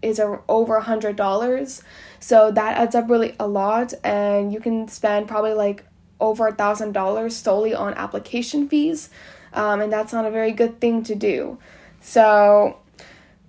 is 0.00 0.20
over 0.20 0.76
a 0.76 0.82
hundred 0.82 1.16
dollars 1.16 1.82
so 2.20 2.52
that 2.52 2.76
adds 2.76 2.94
up 2.94 3.10
really 3.10 3.34
a 3.40 3.48
lot 3.48 3.92
and 4.04 4.52
you 4.52 4.60
can 4.60 4.86
spend 4.86 5.26
probably 5.26 5.52
like 5.52 5.84
over 6.20 6.46
a 6.46 6.54
thousand 6.54 6.92
dollars 6.92 7.34
solely 7.34 7.74
on 7.74 7.94
application 7.94 8.68
fees 8.68 9.10
um, 9.52 9.80
and 9.80 9.92
that's 9.92 10.12
not 10.12 10.24
a 10.24 10.30
very 10.30 10.52
good 10.52 10.80
thing 10.80 11.02
to 11.02 11.14
do 11.14 11.58
so 12.00 12.78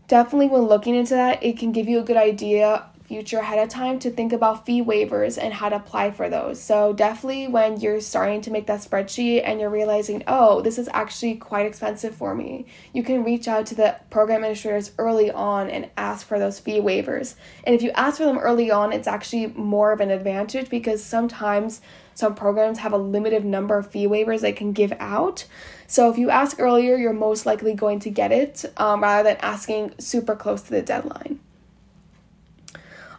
definitely 0.07 0.47
when 0.47 0.63
looking 0.63 0.95
into 0.95 1.13
that 1.13 1.41
it 1.43 1.57
can 1.57 1.71
give 1.71 1.87
you 1.87 1.99
a 1.99 2.03
good 2.03 2.17
idea 2.17 2.89
future 3.09 3.39
ahead 3.39 3.57
of 3.57 3.67
time 3.67 3.97
to 3.97 4.11
think 4.11 4.31
about 4.31 4.67
fee 4.67 4.83
waivers 4.83 5.35
and 5.41 5.51
how 5.51 5.67
to 5.67 5.77
apply 5.77 6.11
for 6.11 6.29
those. 6.29 6.61
So, 6.61 6.93
definitely 6.93 7.47
when 7.47 7.79
you're 7.79 8.01
starting 8.01 8.39
to 8.41 8.51
make 8.51 8.67
that 8.67 8.81
spreadsheet 8.81 9.41
and 9.43 9.59
you're 9.59 9.71
realizing, 9.71 10.23
oh, 10.27 10.61
this 10.61 10.77
is 10.77 10.87
actually 10.93 11.35
quite 11.35 11.65
expensive 11.65 12.13
for 12.13 12.35
me, 12.35 12.67
you 12.93 13.01
can 13.01 13.23
reach 13.23 13.47
out 13.47 13.65
to 13.65 13.75
the 13.75 13.99
program 14.11 14.43
administrators 14.43 14.91
early 14.99 15.31
on 15.31 15.71
and 15.71 15.89
ask 15.97 16.27
for 16.27 16.37
those 16.37 16.59
fee 16.59 16.79
waivers. 16.79 17.33
And 17.63 17.73
if 17.73 17.81
you 17.81 17.89
ask 17.95 18.17
for 18.17 18.25
them 18.25 18.37
early 18.37 18.69
on, 18.69 18.93
it's 18.93 19.07
actually 19.07 19.47
more 19.47 19.91
of 19.91 20.01
an 20.01 20.11
advantage 20.11 20.69
because 20.69 21.03
sometimes 21.03 21.81
some 22.19 22.35
programs 22.35 22.79
have 22.79 22.91
a 22.91 22.97
limited 22.97 23.45
number 23.45 23.77
of 23.77 23.87
fee 23.87 24.05
waivers 24.05 24.41
they 24.41 24.51
can 24.51 24.73
give 24.73 24.91
out. 24.99 25.45
So, 25.87 26.11
if 26.11 26.17
you 26.17 26.29
ask 26.29 26.59
earlier, 26.59 26.97
you're 26.97 27.13
most 27.13 27.45
likely 27.45 27.73
going 27.73 27.99
to 28.01 28.09
get 28.09 28.33
it 28.33 28.65
um, 28.75 29.01
rather 29.01 29.29
than 29.29 29.37
asking 29.37 29.93
super 29.99 30.35
close 30.35 30.61
to 30.63 30.71
the 30.71 30.81
deadline. 30.81 31.39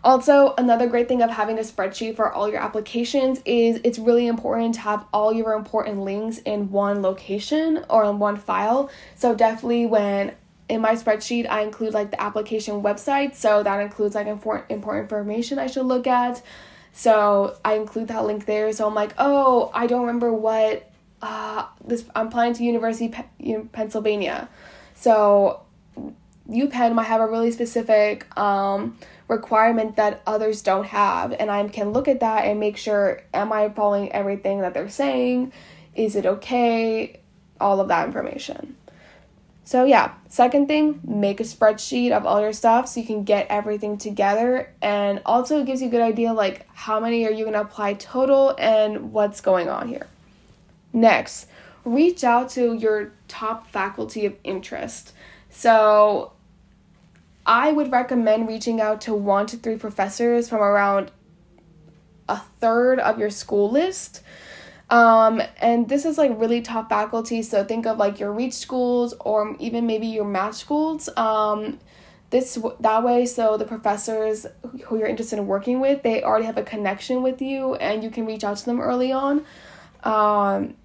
Also, 0.05 0.55
another 0.59 0.87
great 0.87 1.09
thing 1.09 1.23
of 1.23 1.31
having 1.31 1.59
a 1.59 1.63
spreadsheet 1.63 2.15
for 2.15 2.31
all 2.31 2.47
your 2.47 2.61
applications 2.61 3.41
is 3.47 3.81
it's 3.85 3.99
really 3.99 4.27
important 4.27 4.75
to 4.75 4.81
have 4.81 5.07
all 5.15 5.33
your 5.33 5.55
important 5.55 6.01
links 6.01 6.37
in 6.39 6.71
one 6.71 7.01
location 7.01 7.85
or 7.89 8.05
in 8.05 8.19
one 8.19 8.37
file. 8.37 8.91
So, 9.17 9.35
definitely 9.35 9.87
when 9.87 10.35
in 10.69 10.83
my 10.83 10.93
spreadsheet, 10.93 11.49
I 11.49 11.63
include 11.63 11.95
like 11.95 12.11
the 12.11 12.21
application 12.21 12.83
website. 12.83 13.35
So, 13.35 13.63
that 13.63 13.81
includes 13.81 14.15
like 14.15 14.27
important, 14.27 14.71
important 14.71 15.05
information 15.11 15.59
I 15.59 15.69
should 15.69 15.87
look 15.87 16.07
at. 16.07 16.43
So, 16.93 17.57
I 17.65 17.75
include 17.75 18.09
that 18.09 18.25
link 18.25 18.47
there. 18.47 18.73
So, 18.73 18.87
I'm 18.87 18.95
like, 18.95 19.15
oh, 19.19 19.71
I 19.75 19.87
don't 19.87 20.03
remember 20.03 20.33
what 20.33 20.91
uh, 21.23 21.67
this 21.85 22.05
I'm 22.15 22.29
applying 22.29 22.55
to 22.55 22.65
University 22.65 23.09
Pe- 23.09 23.65
Pennsylvania. 23.73 24.49
So, 24.95 25.63
UPenn 26.49 26.95
might 26.95 27.05
have 27.05 27.21
a 27.21 27.27
really 27.27 27.53
specific 27.53 28.37
um, 28.39 28.99
requirement 29.31 29.95
that 29.95 30.21
others 30.27 30.61
don't 30.61 30.87
have 30.87 31.33
and 31.39 31.53
i 31.53 31.67
can 31.69 31.93
look 31.93 32.09
at 32.09 32.19
that 32.19 32.45
and 32.45 32.59
make 32.59 32.77
sure 32.77 33.23
am 33.33 33.53
i 33.53 33.69
following 33.69 34.11
everything 34.11 34.61
that 34.61 34.75
they're 34.75 34.91
saying 34.91 35.53
is 35.95 36.17
it 36.17 36.27
okay 36.27 37.21
all 37.61 37.81
of 37.81 37.87
that 37.87 38.07
information 38.07 38.77
so 39.65 39.85
yeah 39.85 40.15
second 40.29 40.67
thing 40.67 41.01
make 41.05 41.41
a 41.41 41.45
spreadsheet 41.45 42.13
of 42.13 42.27
all 42.27 42.41
your 42.41 42.53
stuff 42.53 42.89
so 42.89 43.01
you 43.01 43.07
can 43.07 43.25
get 43.25 43.47
everything 43.49 43.99
together. 43.99 44.73
And 44.81 45.21
also 45.27 45.61
it 45.61 45.67
gives 45.67 45.83
you 45.83 45.89
a 45.89 45.91
good 45.91 46.03
idea 46.03 46.33
like 46.33 46.67
how 46.75 47.01
many 47.01 47.27
are 47.27 47.31
you 47.31 47.45
going 47.45 47.55
to 47.55 47.61
apply 47.61 47.95
total 47.95 48.55
and 48.59 49.13
what's 49.13 49.41
going 49.41 49.69
on 49.69 49.89
here. 49.89 50.07
Next 50.93 51.47
reach 51.85 52.25
out 52.25 52.51
to 52.51 52.75
your 52.75 53.13
top 53.29 53.67
faculty 53.69 54.27
of 54.27 54.35
interest. 54.45 55.13
So 55.49 56.33
I 57.47 57.73
would 57.73 57.91
recommend 57.91 58.49
reaching 58.49 58.81
out 58.81 59.01
to 59.03 59.15
one 59.15 59.47
to 59.47 59.57
three 59.57 59.77
professors 59.77 60.49
from 60.49 60.61
around 60.61 61.11
a 62.29 62.39
third 62.61 63.01
of 63.01 63.19
your 63.19 63.31
school 63.31 63.71
list. 63.71 64.23
Um, 64.91 65.41
and 65.59 65.89
this 65.89 66.05
is 66.05 66.19
like 66.19 66.33
really 66.39 66.61
top 66.61 66.89
faculty. 66.89 67.43
So 67.43 67.65
think 67.65 67.87
of 67.87 67.97
like 67.97 68.19
your 68.19 68.33
reach 68.33 68.55
schools 68.55 69.15
or 69.21 69.57
even 69.61 69.87
maybe 69.87 70.09
your 70.09 70.25
match 70.25 70.57
schools. 70.57 71.09
Um, 71.17 71.79
this 72.31 72.59
that 72.81 73.03
way, 73.03 73.27
so 73.27 73.57
the 73.57 73.65
professors 73.65 74.47
who 74.85 74.99
you're 74.99 75.09
interested 75.09 75.39
in 75.39 75.47
working 75.47 75.81
with, 75.81 76.03
they 76.03 76.23
already 76.23 76.47
have 76.47 76.57
a 76.59 76.63
connection 76.63 77.23
with 77.23 77.43
you, 77.43 77.75
and 77.75 78.05
you 78.05 78.11
can 78.11 78.25
reach 78.25 78.45
out 78.45 78.57
to 78.57 78.65
them 78.65 78.81
early 78.81 79.11
on. 79.11 79.45
Um, 80.05 80.77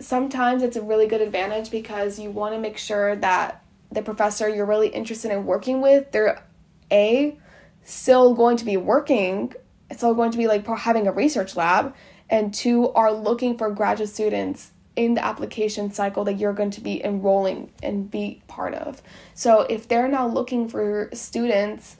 sometimes 0.00 0.64
it's 0.64 0.76
a 0.76 0.82
really 0.82 1.06
good 1.06 1.20
advantage 1.20 1.70
because 1.70 2.18
you 2.18 2.30
want 2.30 2.54
to 2.54 2.60
make 2.60 2.78
sure 2.78 3.14
that 3.16 3.62
the 3.92 4.02
professor 4.02 4.48
you're 4.48 4.66
really 4.66 4.88
interested 4.88 5.30
in 5.30 5.46
working 5.46 5.80
with, 5.80 6.10
they're 6.10 6.42
a 6.90 7.38
still 7.84 8.34
going 8.34 8.56
to 8.56 8.64
be 8.64 8.76
working, 8.76 9.52
it's 9.88 10.00
still 10.00 10.14
going 10.14 10.32
to 10.32 10.38
be 10.38 10.48
like 10.48 10.66
having 10.66 11.06
a 11.06 11.12
research 11.12 11.54
lab, 11.54 11.94
and 12.30 12.54
two 12.54 12.90
are 12.92 13.12
looking 13.12 13.58
for 13.58 13.70
graduate 13.70 14.08
students 14.08 14.70
in 14.96 15.14
the 15.14 15.24
application 15.24 15.92
cycle 15.92 16.24
that 16.24 16.34
you're 16.34 16.52
going 16.52 16.70
to 16.70 16.80
be 16.80 17.04
enrolling 17.04 17.70
and 17.82 18.10
be 18.10 18.42
part 18.48 18.74
of. 18.74 19.02
So 19.34 19.62
if 19.62 19.86
they're 19.86 20.08
now 20.08 20.26
looking 20.26 20.68
for 20.68 21.10
students 21.12 21.96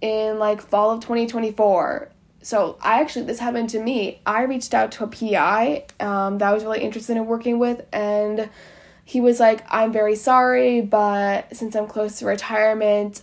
in 0.00 0.38
like 0.38 0.62
fall 0.62 0.90
of 0.90 1.00
2024 1.00 2.10
so 2.42 2.76
I 2.82 3.00
actually 3.00 3.26
this 3.26 3.38
happened 3.38 3.70
to 3.70 3.80
me. 3.80 4.20
I 4.26 4.42
reached 4.42 4.74
out 4.74 4.92
to 4.92 5.04
a 5.04 5.06
PI 5.06 5.86
um, 6.00 6.38
that 6.38 6.48
I 6.48 6.52
was 6.52 6.64
really 6.64 6.80
interested 6.80 7.16
in 7.16 7.26
working 7.26 7.58
with, 7.58 7.86
and 7.92 8.50
he 9.04 9.20
was 9.20 9.40
like, 9.40 9.64
I'm 9.68 9.92
very 9.92 10.16
sorry, 10.16 10.80
but 10.80 11.54
since 11.56 11.76
I'm 11.76 11.86
close 11.86 12.18
to 12.18 12.26
retirement, 12.26 13.22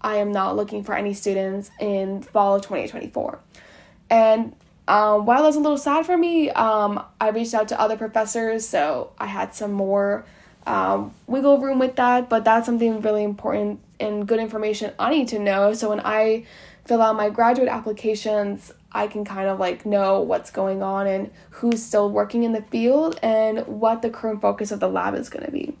I 0.00 0.16
am 0.16 0.32
not 0.32 0.56
looking 0.56 0.82
for 0.82 0.94
any 0.94 1.14
students 1.14 1.70
in 1.80 2.22
fall 2.22 2.56
of 2.56 2.62
2024. 2.62 3.38
And 4.10 4.54
um, 4.88 5.26
while 5.26 5.42
it 5.44 5.46
was 5.46 5.56
a 5.56 5.60
little 5.60 5.78
sad 5.78 6.06
for 6.06 6.16
me, 6.16 6.50
um, 6.50 7.02
I 7.20 7.30
reached 7.30 7.54
out 7.54 7.68
to 7.68 7.80
other 7.80 7.96
professors, 7.96 8.68
so 8.68 9.12
I 9.18 9.26
had 9.26 9.54
some 9.54 9.72
more 9.72 10.24
um, 10.66 11.14
wiggle 11.26 11.58
room 11.58 11.78
with 11.78 11.96
that. 11.96 12.28
But 12.28 12.44
that's 12.44 12.66
something 12.66 13.00
really 13.00 13.24
important 13.24 13.80
and 14.00 14.26
good 14.26 14.40
information 14.40 14.92
I 14.98 15.10
need 15.10 15.28
to 15.28 15.38
know. 15.38 15.72
So 15.74 15.90
when 15.90 16.00
I 16.00 16.46
fill 16.84 17.00
out 17.00 17.16
my 17.16 17.30
graduate 17.30 17.68
applications, 17.68 18.72
I 18.90 19.06
can 19.06 19.24
kind 19.24 19.48
of 19.48 19.58
like 19.58 19.86
know 19.86 20.20
what's 20.20 20.50
going 20.50 20.82
on 20.82 21.06
and 21.06 21.30
who's 21.50 21.82
still 21.82 22.10
working 22.10 22.42
in 22.42 22.52
the 22.52 22.62
field 22.62 23.18
and 23.22 23.66
what 23.66 24.02
the 24.02 24.10
current 24.10 24.40
focus 24.40 24.72
of 24.72 24.80
the 24.80 24.88
lab 24.88 25.14
is 25.14 25.28
going 25.28 25.46
to 25.46 25.52
be. 25.52 25.76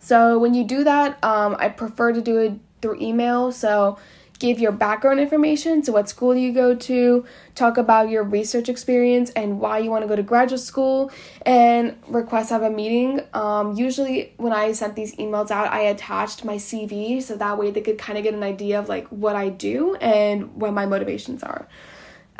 So 0.00 0.38
when 0.38 0.54
you 0.54 0.64
do 0.64 0.82
that, 0.84 1.22
um, 1.22 1.56
I 1.58 1.68
prefer 1.68 2.12
to 2.12 2.20
do 2.20 2.38
it 2.38 2.54
through 2.82 3.00
email. 3.00 3.52
So 3.52 3.98
give 4.42 4.58
your 4.58 4.72
background 4.72 5.20
information, 5.20 5.84
so 5.84 5.92
what 5.92 6.08
school 6.08 6.34
you 6.34 6.52
go 6.52 6.74
to, 6.74 7.24
talk 7.54 7.78
about 7.78 8.10
your 8.10 8.24
research 8.24 8.68
experience 8.68 9.30
and 9.30 9.60
why 9.60 9.78
you 9.78 9.88
want 9.88 10.02
to 10.02 10.08
go 10.08 10.16
to 10.16 10.22
graduate 10.22 10.60
school, 10.60 11.12
and 11.46 11.96
request 12.08 12.50
have 12.50 12.62
a 12.62 12.68
meeting. 12.68 13.20
Um, 13.34 13.76
usually, 13.76 14.34
when 14.38 14.52
I 14.52 14.72
sent 14.72 14.96
these 14.96 15.14
emails 15.14 15.52
out, 15.52 15.72
I 15.72 15.82
attached 15.82 16.44
my 16.44 16.56
CV 16.56 17.22
so 17.22 17.36
that 17.36 17.56
way 17.56 17.70
they 17.70 17.82
could 17.82 17.98
kind 17.98 18.18
of 18.18 18.24
get 18.24 18.34
an 18.34 18.42
idea 18.42 18.80
of 18.80 18.88
like 18.88 19.06
what 19.08 19.36
I 19.36 19.48
do 19.48 19.94
and 19.94 20.56
what 20.56 20.72
my 20.72 20.86
motivations 20.86 21.44
are. 21.44 21.68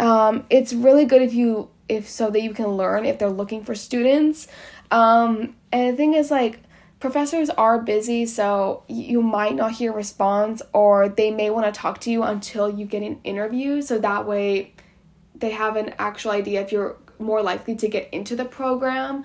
Um, 0.00 0.44
it's 0.50 0.73
really 0.73 1.04
good 1.04 1.23
if 1.23 1.32
you 1.32 1.71
if 1.88 2.09
so 2.09 2.30
that 2.30 2.42
you 2.42 2.52
can 2.52 2.66
learn 2.66 3.04
if 3.04 3.21
they're 3.21 3.30
looking 3.30 3.62
for 3.62 3.76
students. 3.76 4.49
Um, 4.90 5.54
and 5.71 5.92
the 5.92 5.97
thing 5.97 6.14
is 6.14 6.32
like 6.32 6.59
professors 7.02 7.50
are 7.50 7.80
busy, 7.80 8.25
so 8.25 8.85
you 8.87 9.21
might 9.21 9.56
not 9.56 9.73
hear 9.73 9.92
response 9.92 10.62
or 10.73 11.09
they 11.09 11.32
may 11.32 11.50
want 11.50 11.66
to 11.66 11.73
talk 11.73 11.99
to 11.99 12.12
you 12.12 12.23
until 12.23 12.71
you 12.71 12.87
get 12.87 13.02
an 13.02 13.18
interview. 13.25 13.82
So 13.82 13.99
that 13.99 14.25
way 14.25 14.73
they 15.35 15.50
have 15.50 15.75
an 15.75 15.94
actual 15.99 16.30
idea 16.30 16.61
if 16.61 16.71
you're 16.71 16.97
more 17.18 17.42
likely 17.42 17.75
to 17.75 17.88
get 17.88 18.09
into 18.14 18.37
the 18.37 18.44
program. 18.44 19.25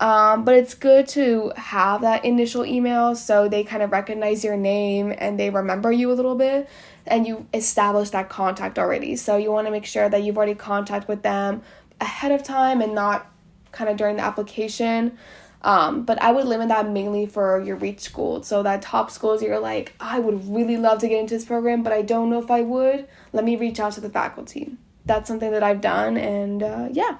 Um, 0.00 0.44
but 0.44 0.56
it's 0.56 0.74
good 0.74 1.06
to 1.10 1.52
have 1.56 2.00
that 2.00 2.24
initial 2.24 2.66
email 2.66 3.14
so 3.14 3.48
they 3.48 3.62
kind 3.62 3.84
of 3.84 3.92
recognize 3.92 4.42
your 4.42 4.56
name 4.56 5.14
and 5.16 5.38
they 5.38 5.48
remember 5.48 5.92
you 5.92 6.10
a 6.10 6.14
little 6.14 6.34
bit 6.34 6.68
and 7.06 7.24
you 7.24 7.46
establish 7.54 8.10
that 8.10 8.30
contact 8.30 8.80
already. 8.80 9.14
So 9.14 9.36
you 9.36 9.52
want 9.52 9.68
to 9.68 9.70
make 9.70 9.86
sure 9.86 10.08
that 10.08 10.24
you've 10.24 10.36
already 10.36 10.56
contact 10.56 11.06
with 11.06 11.22
them 11.22 11.62
ahead 12.00 12.32
of 12.32 12.42
time 12.42 12.80
and 12.80 12.96
not 12.96 13.32
kind 13.70 13.88
of 13.88 13.96
during 13.96 14.16
the 14.16 14.22
application. 14.22 15.16
Um, 15.62 16.02
but 16.04 16.20
I 16.20 16.32
would 16.32 16.46
limit 16.46 16.68
that 16.68 16.90
mainly 16.90 17.26
for 17.26 17.60
your 17.60 17.76
reach 17.76 18.00
school. 18.00 18.42
So 18.42 18.62
that 18.62 18.82
top 18.82 19.10
schools 19.10 19.42
you're 19.42 19.60
like, 19.60 19.94
I 20.00 20.18
would 20.18 20.48
really 20.48 20.76
love 20.76 20.98
to 21.00 21.08
get 21.08 21.20
into 21.20 21.34
this 21.34 21.44
program, 21.44 21.82
but 21.82 21.92
I 21.92 22.02
don't 22.02 22.30
know 22.30 22.42
if 22.42 22.50
I 22.50 22.62
would. 22.62 23.06
Let 23.32 23.44
me 23.44 23.56
reach 23.56 23.78
out 23.78 23.92
to 23.92 24.00
the 24.00 24.10
faculty. 24.10 24.76
That's 25.06 25.28
something 25.28 25.50
that 25.52 25.62
I've 25.62 25.80
done, 25.80 26.16
and 26.16 26.62
uh, 26.62 26.88
yeah. 26.92 27.18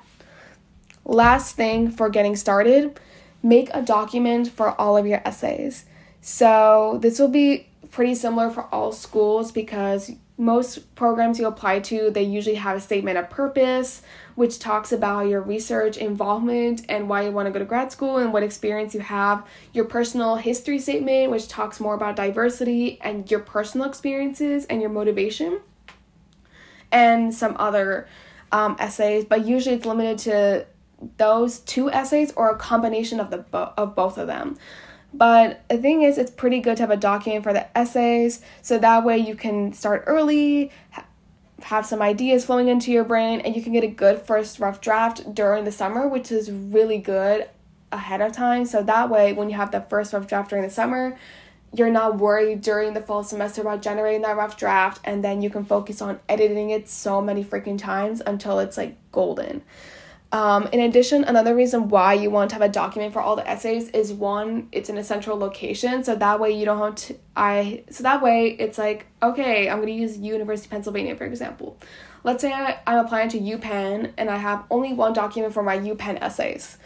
Last 1.05 1.57
thing 1.57 1.91
for 1.91 2.09
getting 2.09 2.37
started, 2.37 3.01
make 3.43 3.71
a 3.75 3.83
document 3.83 4.49
for 4.49 4.81
all 4.81 4.97
of 4.97 5.07
your 5.07 5.21
essays. 5.25 5.85
So 6.21 6.99
this 7.03 7.19
will 7.19 7.29
be 7.29 7.69
pretty 7.91 8.15
similar 8.15 8.51
for 8.51 8.63
all 8.73 8.93
schools 8.93 9.51
because 9.51 10.13
most 10.43 10.95
programs 10.97 11.39
you 11.39 11.47
apply 11.47 11.79
to 11.79 12.11
they 12.11 12.23
usually 12.23 12.57
have 12.57 12.77
a 12.77 12.81
statement 12.81 13.17
of 13.17 13.31
purpose 13.31 14.03
which 14.35 14.59
talks 14.59 14.91
about 14.93 15.29
your 15.29 15.41
research 15.41 15.97
involvement 15.97 16.83
and 16.89 17.09
why 17.09 17.23
you 17.23 17.31
want 17.31 17.47
to 17.47 17.53
go 17.53 17.59
to 17.59 17.65
grad 17.65 17.93
school 17.93 18.17
and 18.19 18.33
what 18.33 18.43
experience 18.43 18.95
you 18.95 19.01
have 19.01 19.47
your 19.73 19.85
personal 19.85 20.37
history 20.37 20.79
statement 20.79 21.31
which 21.31 21.47
talks 21.49 21.79
more 21.79 21.95
about 21.95 22.17
diversity 22.17 23.01
and 23.03 23.31
your 23.31 23.41
personal 23.41 23.87
experiences 23.87 24.65
and 24.67 24.81
your 24.81 24.91
motivation 24.91 25.61
and 26.91 27.33
some 27.33 27.57
other 27.59 28.09
um, 28.51 28.75
essays 28.81 29.25
but 29.25 29.47
usually 29.47 29.77
it's 29.77 29.87
limited 29.87 30.19
to 30.19 30.67
those 31.17 31.61
two 31.61 31.91
essays 31.91 32.33
or 32.37 32.51
a 32.51 32.57
combination 32.57 33.21
of 33.21 33.31
the 33.31 33.39
bo- 33.39 33.73
of 33.77 33.95
both 33.95 34.19
of 34.19 34.27
them. 34.27 34.59
But 35.15 35.63
the 35.69 35.79
thing 35.79 36.03
is, 36.03 36.19
it's 36.19 36.31
pretty 36.31 36.61
good 36.61 36.77
to 36.79 36.83
have 36.85 36.91
a 36.91 36.97
document 36.97 37.45
for 37.45 37.53
the 37.53 37.77
essays, 37.77 38.41
so 38.63 38.79
that 38.79 39.05
way 39.05 39.19
you 39.19 39.35
can 39.35 39.73
start 39.73 40.05
early, 40.07 40.71
ha- 40.91 41.07
have 41.63 41.85
some 41.85 42.01
ideas 42.01 42.47
flowing 42.47 42.69
into 42.69 42.91
your 42.91 43.05
brain, 43.05 43.41
and 43.41 43.55
you 43.55 43.63
can 43.63 43.73
get 43.73 43.85
a 43.85 43.89
good 43.89 44.21
first 44.23 44.59
rough 44.59 44.81
draft 44.81 45.35
during 45.35 45.65
the 45.65 45.73
summer, 45.73 46.09
which 46.09 46.33
is 46.33 46.51
really 46.51 46.99
good 46.99 47.49
ahead 47.93 48.23
of 48.23 48.33
time. 48.33 48.65
So 48.65 48.83
that 48.83 49.11
way, 49.11 49.33
when 49.33 49.51
you 49.51 49.57
have 49.57 49.71
the 49.71 49.83
first 49.83 50.13
rough 50.13 50.27
draft 50.27 50.51
during 50.51 50.65
the 50.65 50.71
summer, 50.71 51.19
you're 51.75 51.91
not 51.91 52.19
worried 52.19 52.61
during 52.61 52.93
the 52.93 53.01
fall 53.01 53.25
semester 53.25 53.63
about 53.63 53.83
generating 53.83 54.23
that 54.23 54.37
rough 54.37 54.59
draft 54.59 55.01
and 55.05 55.25
then 55.25 55.41
you 55.41 55.49
can 55.49 55.65
focus 55.65 56.03
on 56.03 56.21
editing 56.29 56.71
it 56.71 56.89
so 56.89 57.23
many 57.23 57.43
freaking 57.43 57.79
times 57.79 58.21
until 58.27 58.59
it's 58.59 58.77
like 58.77 58.97
golden. 59.11 59.63
Um, 60.33 60.67
in 60.73 60.81
addition, 60.81 61.25
another 61.25 61.55
reason 61.55 61.91
why 61.91 62.15
you 62.15 62.31
want 62.31 62.49
to 62.51 62.55
have 62.55 62.63
a 62.63 62.69
document 62.69 63.13
for 63.13 63.21
all 63.21 63.37
the 63.37 63.47
essays 63.47 63.91
is 63.91 64.15
one, 64.15 64.69
it's 64.73 64.89
in 64.89 64.97
a 64.97 65.05
central 65.05 65.37
location, 65.37 66.03
so 66.05 66.17
that 66.17 66.41
way 66.41 66.53
you 66.53 66.65
don't 66.65 66.79
have 66.79 66.95
to. 66.95 67.17
I 67.37 67.85
so 67.91 68.03
that 68.03 68.23
way 68.23 68.57
it's 68.59 68.79
like 68.79 69.07
okay, 69.23 69.69
I'm 69.69 69.81
gonna 69.81 69.93
use 69.93 70.17
University 70.17 70.67
of 70.67 70.71
Pennsylvania 70.71 71.17
for 71.17 71.25
example. 71.25 71.77
Let's 72.25 72.41
say 72.41 72.51
I, 72.51 72.79
I'm 72.87 73.05
applying 73.05 73.29
to 73.31 73.39
UPenn 73.39 74.13
and 74.17 74.31
I 74.31 74.37
have 74.37 74.65
only 74.71 74.95
one 74.95 75.13
document 75.13 75.53
for 75.53 75.63
my 75.63 75.79
UPenn 75.79 76.23
essays. 76.23 76.79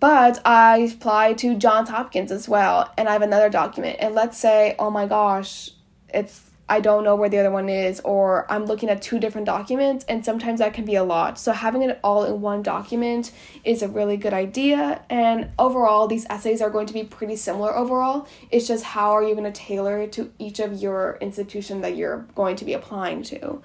But 0.00 0.40
I 0.46 0.78
apply 0.78 1.32
to 1.34 1.56
Johns 1.56 1.88
Hopkins 1.88 2.30
as 2.30 2.48
well, 2.48 2.92
and 2.96 3.08
I 3.08 3.12
have 3.14 3.22
another 3.22 3.50
document. 3.50 3.96
And 3.98 4.14
let's 4.14 4.38
say, 4.38 4.76
oh 4.78 4.90
my 4.90 5.06
gosh, 5.06 5.70
it's 6.14 6.47
I 6.70 6.80
don't 6.80 7.02
know 7.02 7.16
where 7.16 7.30
the 7.30 7.38
other 7.38 7.50
one 7.50 7.68
is, 7.68 8.00
or 8.00 8.50
I'm 8.52 8.66
looking 8.66 8.90
at 8.90 9.00
two 9.00 9.18
different 9.18 9.46
documents, 9.46 10.04
and 10.06 10.24
sometimes 10.24 10.58
that 10.58 10.74
can 10.74 10.84
be 10.84 10.96
a 10.96 11.04
lot. 11.04 11.38
So, 11.38 11.52
having 11.52 11.82
it 11.82 11.98
all 12.04 12.24
in 12.24 12.42
one 12.42 12.62
document 12.62 13.32
is 13.64 13.82
a 13.82 13.88
really 13.88 14.18
good 14.18 14.34
idea. 14.34 15.02
And 15.08 15.50
overall, 15.58 16.06
these 16.06 16.26
essays 16.28 16.60
are 16.60 16.68
going 16.68 16.86
to 16.86 16.92
be 16.92 17.04
pretty 17.04 17.36
similar 17.36 17.74
overall. 17.74 18.28
It's 18.50 18.68
just 18.68 18.84
how 18.84 19.12
are 19.12 19.22
you 19.22 19.34
going 19.34 19.50
to 19.50 19.58
tailor 19.58 19.98
it 20.02 20.12
to 20.12 20.30
each 20.38 20.60
of 20.60 20.74
your 20.74 21.16
institution 21.20 21.80
that 21.80 21.96
you're 21.96 22.26
going 22.34 22.56
to 22.56 22.64
be 22.66 22.74
applying 22.74 23.22
to. 23.24 23.62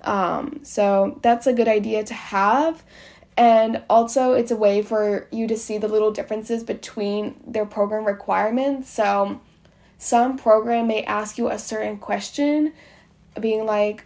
Um, 0.00 0.60
so, 0.62 1.18
that's 1.22 1.46
a 1.46 1.52
good 1.52 1.68
idea 1.68 2.02
to 2.04 2.14
have. 2.14 2.82
And 3.36 3.82
also, 3.90 4.32
it's 4.32 4.50
a 4.50 4.56
way 4.56 4.80
for 4.82 5.28
you 5.30 5.46
to 5.48 5.56
see 5.56 5.76
the 5.76 5.86
little 5.86 6.10
differences 6.10 6.64
between 6.64 7.40
their 7.46 7.66
program 7.66 8.04
requirements. 8.04 8.90
So, 8.90 9.40
some 9.98 10.38
program 10.38 10.86
may 10.86 11.02
ask 11.02 11.38
you 11.38 11.48
a 11.48 11.58
certain 11.58 11.98
question, 11.98 12.72
being 13.40 13.66
like 13.66 14.04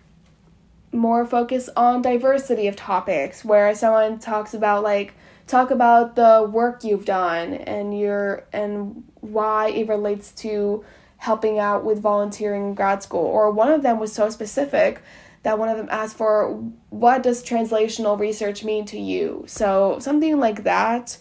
more 0.90 1.26
focused 1.26 1.70
on 1.76 2.02
diversity 2.02 2.66
of 2.66 2.76
topics, 2.76 3.44
where 3.44 3.74
someone 3.74 4.18
talks 4.18 4.54
about 4.54 4.82
like 4.82 5.14
talk 5.46 5.70
about 5.70 6.16
the 6.16 6.48
work 6.50 6.82
you've 6.82 7.04
done 7.04 7.54
and 7.54 7.98
your 7.98 8.44
and 8.52 9.04
why 9.20 9.68
it 9.68 9.88
relates 9.88 10.32
to 10.32 10.84
helping 11.18 11.58
out 11.58 11.84
with 11.84 12.00
volunteering 12.00 12.68
in 12.68 12.74
grad 12.74 13.02
school. 13.02 13.24
Or 13.24 13.50
one 13.50 13.70
of 13.70 13.82
them 13.82 14.00
was 14.00 14.12
so 14.12 14.30
specific 14.30 15.02
that 15.42 15.58
one 15.58 15.68
of 15.68 15.76
them 15.76 15.88
asked 15.90 16.16
for 16.16 16.54
what 16.90 17.22
does 17.22 17.44
translational 17.44 18.18
research 18.18 18.64
mean 18.64 18.84
to 18.86 18.98
you? 18.98 19.44
So 19.46 19.98
something 20.00 20.40
like 20.40 20.64
that. 20.64 21.18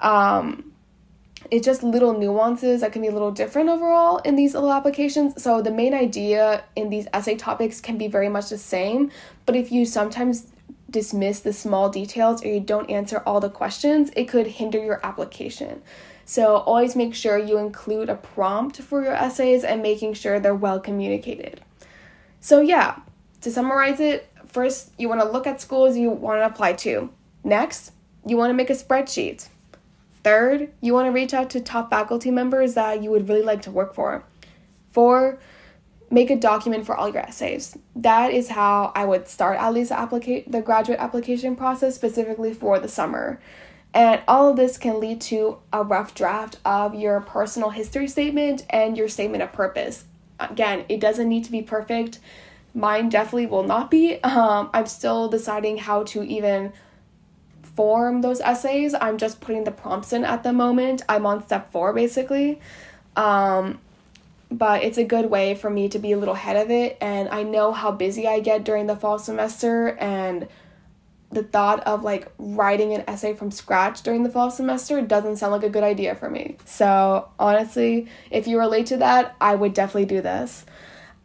Um, 0.00 0.72
it's 1.50 1.64
just 1.64 1.82
little 1.82 2.18
nuances 2.18 2.80
that 2.80 2.92
can 2.92 3.02
be 3.02 3.08
a 3.08 3.12
little 3.12 3.30
different 3.30 3.68
overall 3.68 4.18
in 4.18 4.36
these 4.36 4.54
little 4.54 4.72
applications. 4.72 5.42
So 5.42 5.62
the 5.62 5.70
main 5.70 5.94
idea 5.94 6.64
in 6.74 6.90
these 6.90 7.06
essay 7.12 7.36
topics 7.36 7.80
can 7.80 7.98
be 7.98 8.08
very 8.08 8.28
much 8.28 8.50
the 8.50 8.58
same, 8.58 9.10
but 9.44 9.56
if 9.56 9.70
you 9.70 9.84
sometimes 9.84 10.48
dismiss 10.90 11.40
the 11.40 11.52
small 11.52 11.88
details 11.88 12.44
or 12.44 12.48
you 12.48 12.60
don't 12.60 12.90
answer 12.90 13.22
all 13.26 13.40
the 13.40 13.50
questions, 13.50 14.10
it 14.16 14.28
could 14.28 14.46
hinder 14.46 14.82
your 14.82 15.04
application. 15.04 15.82
So 16.24 16.56
always 16.56 16.96
make 16.96 17.14
sure 17.14 17.38
you 17.38 17.58
include 17.58 18.08
a 18.08 18.16
prompt 18.16 18.78
for 18.78 19.02
your 19.02 19.14
essays 19.14 19.62
and 19.62 19.82
making 19.82 20.14
sure 20.14 20.40
they're 20.40 20.54
well 20.54 20.80
communicated. 20.80 21.60
So 22.40 22.60
yeah, 22.60 22.96
to 23.42 23.50
summarize 23.50 24.00
it, 24.00 24.28
first 24.46 24.92
you 24.98 25.08
want 25.08 25.20
to 25.20 25.28
look 25.28 25.46
at 25.46 25.60
schools 25.60 25.96
you 25.96 26.10
want 26.10 26.40
to 26.40 26.46
apply 26.46 26.72
to. 26.74 27.10
Next, 27.44 27.92
you 28.24 28.36
want 28.36 28.50
to 28.50 28.54
make 28.54 28.70
a 28.70 28.74
spreadsheet. 28.74 29.48
Third, 30.26 30.72
you 30.80 30.92
want 30.92 31.06
to 31.06 31.12
reach 31.12 31.32
out 31.34 31.50
to 31.50 31.60
top 31.60 31.88
faculty 31.88 32.32
members 32.32 32.74
that 32.74 33.00
you 33.00 33.12
would 33.12 33.28
really 33.28 33.44
like 33.44 33.62
to 33.62 33.70
work 33.70 33.94
for. 33.94 34.24
Four, 34.90 35.38
make 36.10 36.30
a 36.30 36.36
document 36.36 36.84
for 36.84 36.96
all 36.96 37.08
your 37.08 37.22
essays. 37.22 37.78
That 37.94 38.32
is 38.32 38.48
how 38.48 38.90
I 38.96 39.04
would 39.04 39.28
start 39.28 39.56
at 39.60 39.72
least 39.72 39.90
the, 39.90 39.94
applica- 39.94 40.50
the 40.50 40.62
graduate 40.62 40.98
application 40.98 41.54
process 41.54 41.94
specifically 41.94 42.52
for 42.52 42.80
the 42.80 42.88
summer. 42.88 43.40
And 43.94 44.20
all 44.26 44.50
of 44.50 44.56
this 44.56 44.78
can 44.78 44.98
lead 44.98 45.20
to 45.20 45.58
a 45.72 45.84
rough 45.84 46.12
draft 46.12 46.58
of 46.64 46.96
your 46.96 47.20
personal 47.20 47.70
history 47.70 48.08
statement 48.08 48.66
and 48.68 48.98
your 48.98 49.08
statement 49.08 49.44
of 49.44 49.52
purpose. 49.52 50.06
Again, 50.40 50.86
it 50.88 50.98
doesn't 50.98 51.28
need 51.28 51.44
to 51.44 51.52
be 51.52 51.62
perfect. 51.62 52.18
Mine 52.74 53.10
definitely 53.10 53.46
will 53.46 53.62
not 53.62 53.92
be. 53.92 54.20
Um, 54.24 54.70
I'm 54.74 54.86
still 54.86 55.28
deciding 55.28 55.78
how 55.78 56.02
to 56.02 56.24
even 56.24 56.72
form 57.76 58.22
those 58.22 58.40
essays. 58.40 58.94
I'm 58.94 59.18
just 59.18 59.40
putting 59.40 59.64
the 59.64 59.70
prompts 59.70 60.12
in 60.12 60.24
at 60.24 60.42
the 60.42 60.52
moment. 60.52 61.02
I'm 61.08 61.26
on 61.26 61.44
step 61.44 61.70
four 61.70 61.92
basically. 61.92 62.60
Um, 63.14 63.78
but 64.50 64.82
it's 64.82 64.98
a 64.98 65.04
good 65.04 65.26
way 65.26 65.54
for 65.54 65.70
me 65.70 65.88
to 65.88 65.98
be 65.98 66.12
a 66.12 66.16
little 66.16 66.34
ahead 66.34 66.56
of 66.56 66.70
it. 66.70 66.96
And 67.00 67.28
I 67.28 67.42
know 67.42 67.72
how 67.72 67.90
busy 67.90 68.26
I 68.28 68.40
get 68.40 68.64
during 68.64 68.86
the 68.86 68.96
fall 68.96 69.18
semester, 69.18 69.96
and 69.98 70.48
the 71.30 71.42
thought 71.42 71.80
of 71.80 72.04
like 72.04 72.30
writing 72.38 72.94
an 72.94 73.02
essay 73.08 73.34
from 73.34 73.50
scratch 73.50 74.02
during 74.02 74.22
the 74.22 74.30
fall 74.30 74.50
semester 74.50 75.02
doesn't 75.02 75.36
sound 75.36 75.52
like 75.52 75.64
a 75.64 75.68
good 75.68 75.82
idea 75.82 76.14
for 76.14 76.30
me. 76.30 76.56
So, 76.64 77.28
honestly, 77.38 78.06
if 78.30 78.46
you 78.46 78.58
relate 78.58 78.86
to 78.86 78.98
that, 78.98 79.34
I 79.40 79.56
would 79.56 79.74
definitely 79.74 80.06
do 80.06 80.20
this. 80.20 80.64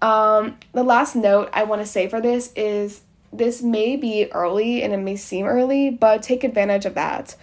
Um, 0.02 0.58
the 0.74 0.84
last 0.84 1.16
note 1.16 1.50
I 1.54 1.64
want 1.64 1.84
to 1.84 1.88
say 1.88 2.08
for 2.08 2.20
this 2.20 2.52
is 2.56 3.02
this 3.34 3.62
may 3.62 3.96
be 3.96 4.32
early 4.32 4.84
and 4.84 4.94
it 4.94 4.98
may 4.98 5.16
seem 5.16 5.46
early, 5.46 5.90
but 5.90 6.22
take 6.22 6.44
advantage 6.44 6.86
of 6.86 6.96
that. 6.96 7.36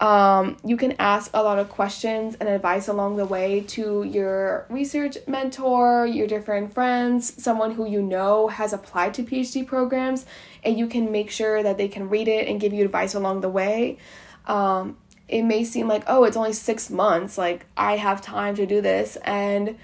Um, 0.00 0.56
you 0.64 0.76
can 0.76 0.94
ask 0.98 1.30
a 1.34 1.42
lot 1.42 1.58
of 1.58 1.68
questions 1.68 2.36
and 2.40 2.48
advice 2.48 2.88
along 2.88 3.16
the 3.16 3.24
way 3.24 3.60
to 3.68 4.02
your 4.02 4.66
research 4.68 5.16
mentor, 5.26 6.06
your 6.06 6.26
different 6.26 6.74
friends, 6.74 7.42
someone 7.42 7.72
who 7.72 7.88
you 7.88 8.02
know 8.02 8.48
has 8.48 8.72
applied 8.72 9.14
to 9.14 9.22
PhD 9.22 9.66
programs, 9.66 10.26
and 10.64 10.78
you 10.78 10.88
can 10.88 11.12
make 11.12 11.30
sure 11.30 11.62
that 11.62 11.78
they 11.78 11.88
can 11.88 12.08
read 12.08 12.26
it 12.26 12.48
and 12.48 12.60
give 12.60 12.72
you 12.72 12.84
advice 12.84 13.14
along 13.14 13.40
the 13.40 13.48
way. 13.48 13.98
Um, 14.46 14.98
it 15.28 15.42
may 15.42 15.64
seem 15.64 15.88
like, 15.88 16.02
oh, 16.06 16.24
it's 16.24 16.36
only 16.36 16.52
six 16.52 16.90
months, 16.90 17.38
like 17.38 17.64
I 17.76 17.96
have 17.96 18.20
time 18.20 18.56
to 18.56 18.66
do 18.66 18.80
this, 18.80 19.16
and 19.22 19.78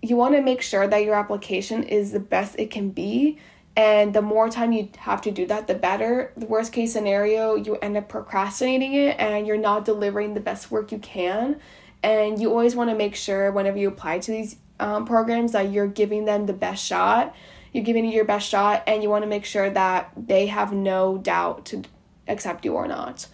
you 0.00 0.16
want 0.16 0.34
to 0.34 0.40
make 0.40 0.60
sure 0.60 0.86
that 0.86 1.04
your 1.04 1.14
application 1.14 1.82
is 1.82 2.12
the 2.12 2.20
best 2.20 2.56
it 2.58 2.70
can 2.70 2.90
be 2.90 3.38
and 3.76 4.14
the 4.14 4.22
more 4.22 4.48
time 4.48 4.72
you 4.72 4.88
have 4.98 5.20
to 5.22 5.30
do 5.30 5.46
that, 5.46 5.66
the 5.66 5.74
better. 5.74 6.32
The 6.36 6.46
worst 6.46 6.72
case 6.72 6.92
scenario, 6.92 7.56
you 7.56 7.76
end 7.76 7.96
up 7.96 8.08
procrastinating 8.08 8.94
it 8.94 9.18
and 9.18 9.46
you're 9.46 9.56
not 9.56 9.84
delivering 9.84 10.34
the 10.34 10.40
best 10.40 10.70
work 10.70 10.92
you 10.92 10.98
can. 10.98 11.60
And 12.02 12.40
you 12.40 12.50
always 12.50 12.76
want 12.76 12.90
to 12.90 12.96
make 12.96 13.16
sure 13.16 13.50
whenever 13.50 13.78
you 13.78 13.88
apply 13.88 14.20
to 14.20 14.30
these 14.30 14.56
um, 14.78 15.06
programs 15.06 15.52
that 15.52 15.72
you're 15.72 15.88
giving 15.88 16.24
them 16.24 16.46
the 16.46 16.52
best 16.52 16.84
shot. 16.84 17.34
You're 17.72 17.84
giving 17.84 18.04
it 18.04 18.14
your 18.14 18.24
best 18.24 18.48
shot, 18.48 18.84
and 18.86 19.02
you 19.02 19.10
want 19.10 19.24
to 19.24 19.28
make 19.28 19.44
sure 19.44 19.68
that 19.68 20.12
they 20.16 20.46
have 20.46 20.72
no 20.72 21.18
doubt 21.18 21.64
to 21.66 21.82
accept 22.28 22.64
you 22.64 22.74
or 22.74 22.86
not. 22.86 23.26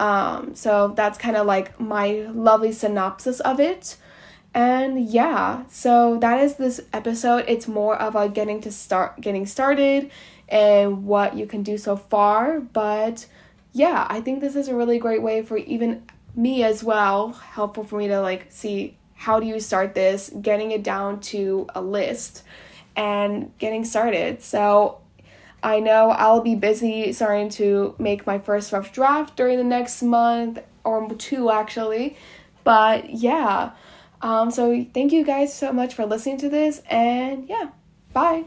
Um, 0.00 0.56
so 0.56 0.92
that's 0.96 1.16
kind 1.16 1.36
of 1.36 1.46
like 1.46 1.78
my 1.78 2.26
lovely 2.32 2.72
synopsis 2.72 3.38
of 3.40 3.60
it. 3.60 3.96
And 4.54 5.08
yeah, 5.08 5.64
so 5.68 6.16
that 6.20 6.40
is 6.40 6.54
this 6.54 6.80
episode. 6.92 7.44
It's 7.48 7.66
more 7.66 7.96
of 7.96 8.14
a 8.14 8.28
getting 8.28 8.60
to 8.62 8.70
start 8.70 9.20
getting 9.20 9.46
started 9.46 10.10
and 10.48 11.04
what 11.04 11.36
you 11.36 11.46
can 11.46 11.64
do 11.64 11.76
so 11.76 11.96
far, 11.96 12.60
but 12.60 13.26
yeah, 13.72 14.06
I 14.08 14.20
think 14.20 14.40
this 14.40 14.54
is 14.54 14.68
a 14.68 14.74
really 14.74 14.98
great 14.98 15.20
way 15.20 15.42
for 15.42 15.56
even 15.56 16.04
me 16.36 16.62
as 16.62 16.84
well, 16.84 17.32
helpful 17.32 17.82
for 17.82 17.98
me 17.98 18.08
to 18.08 18.20
like 18.20 18.46
see 18.50 18.96
how 19.14 19.40
do 19.40 19.46
you 19.46 19.58
start 19.58 19.94
this, 19.94 20.30
getting 20.40 20.70
it 20.70 20.82
down 20.82 21.20
to 21.20 21.66
a 21.74 21.80
list 21.80 22.44
and 22.94 23.52
getting 23.58 23.84
started. 23.84 24.42
So 24.42 25.00
I 25.62 25.80
know 25.80 26.10
I'll 26.10 26.42
be 26.42 26.54
busy 26.54 27.12
starting 27.12 27.48
to 27.50 27.94
make 27.98 28.26
my 28.26 28.38
first 28.38 28.70
rough 28.72 28.92
draft 28.92 29.36
during 29.36 29.58
the 29.58 29.64
next 29.64 30.02
month 30.02 30.60
or 30.84 31.08
two 31.14 31.50
actually. 31.50 32.16
But 32.62 33.10
yeah, 33.10 33.72
um, 34.24 34.50
so 34.50 34.86
thank 34.94 35.12
you 35.12 35.22
guys 35.22 35.52
so 35.52 35.70
much 35.70 35.92
for 35.94 36.06
listening 36.06 36.38
to 36.38 36.48
this, 36.48 36.80
and 36.88 37.46
yeah, 37.46 37.68
bye. 38.14 38.44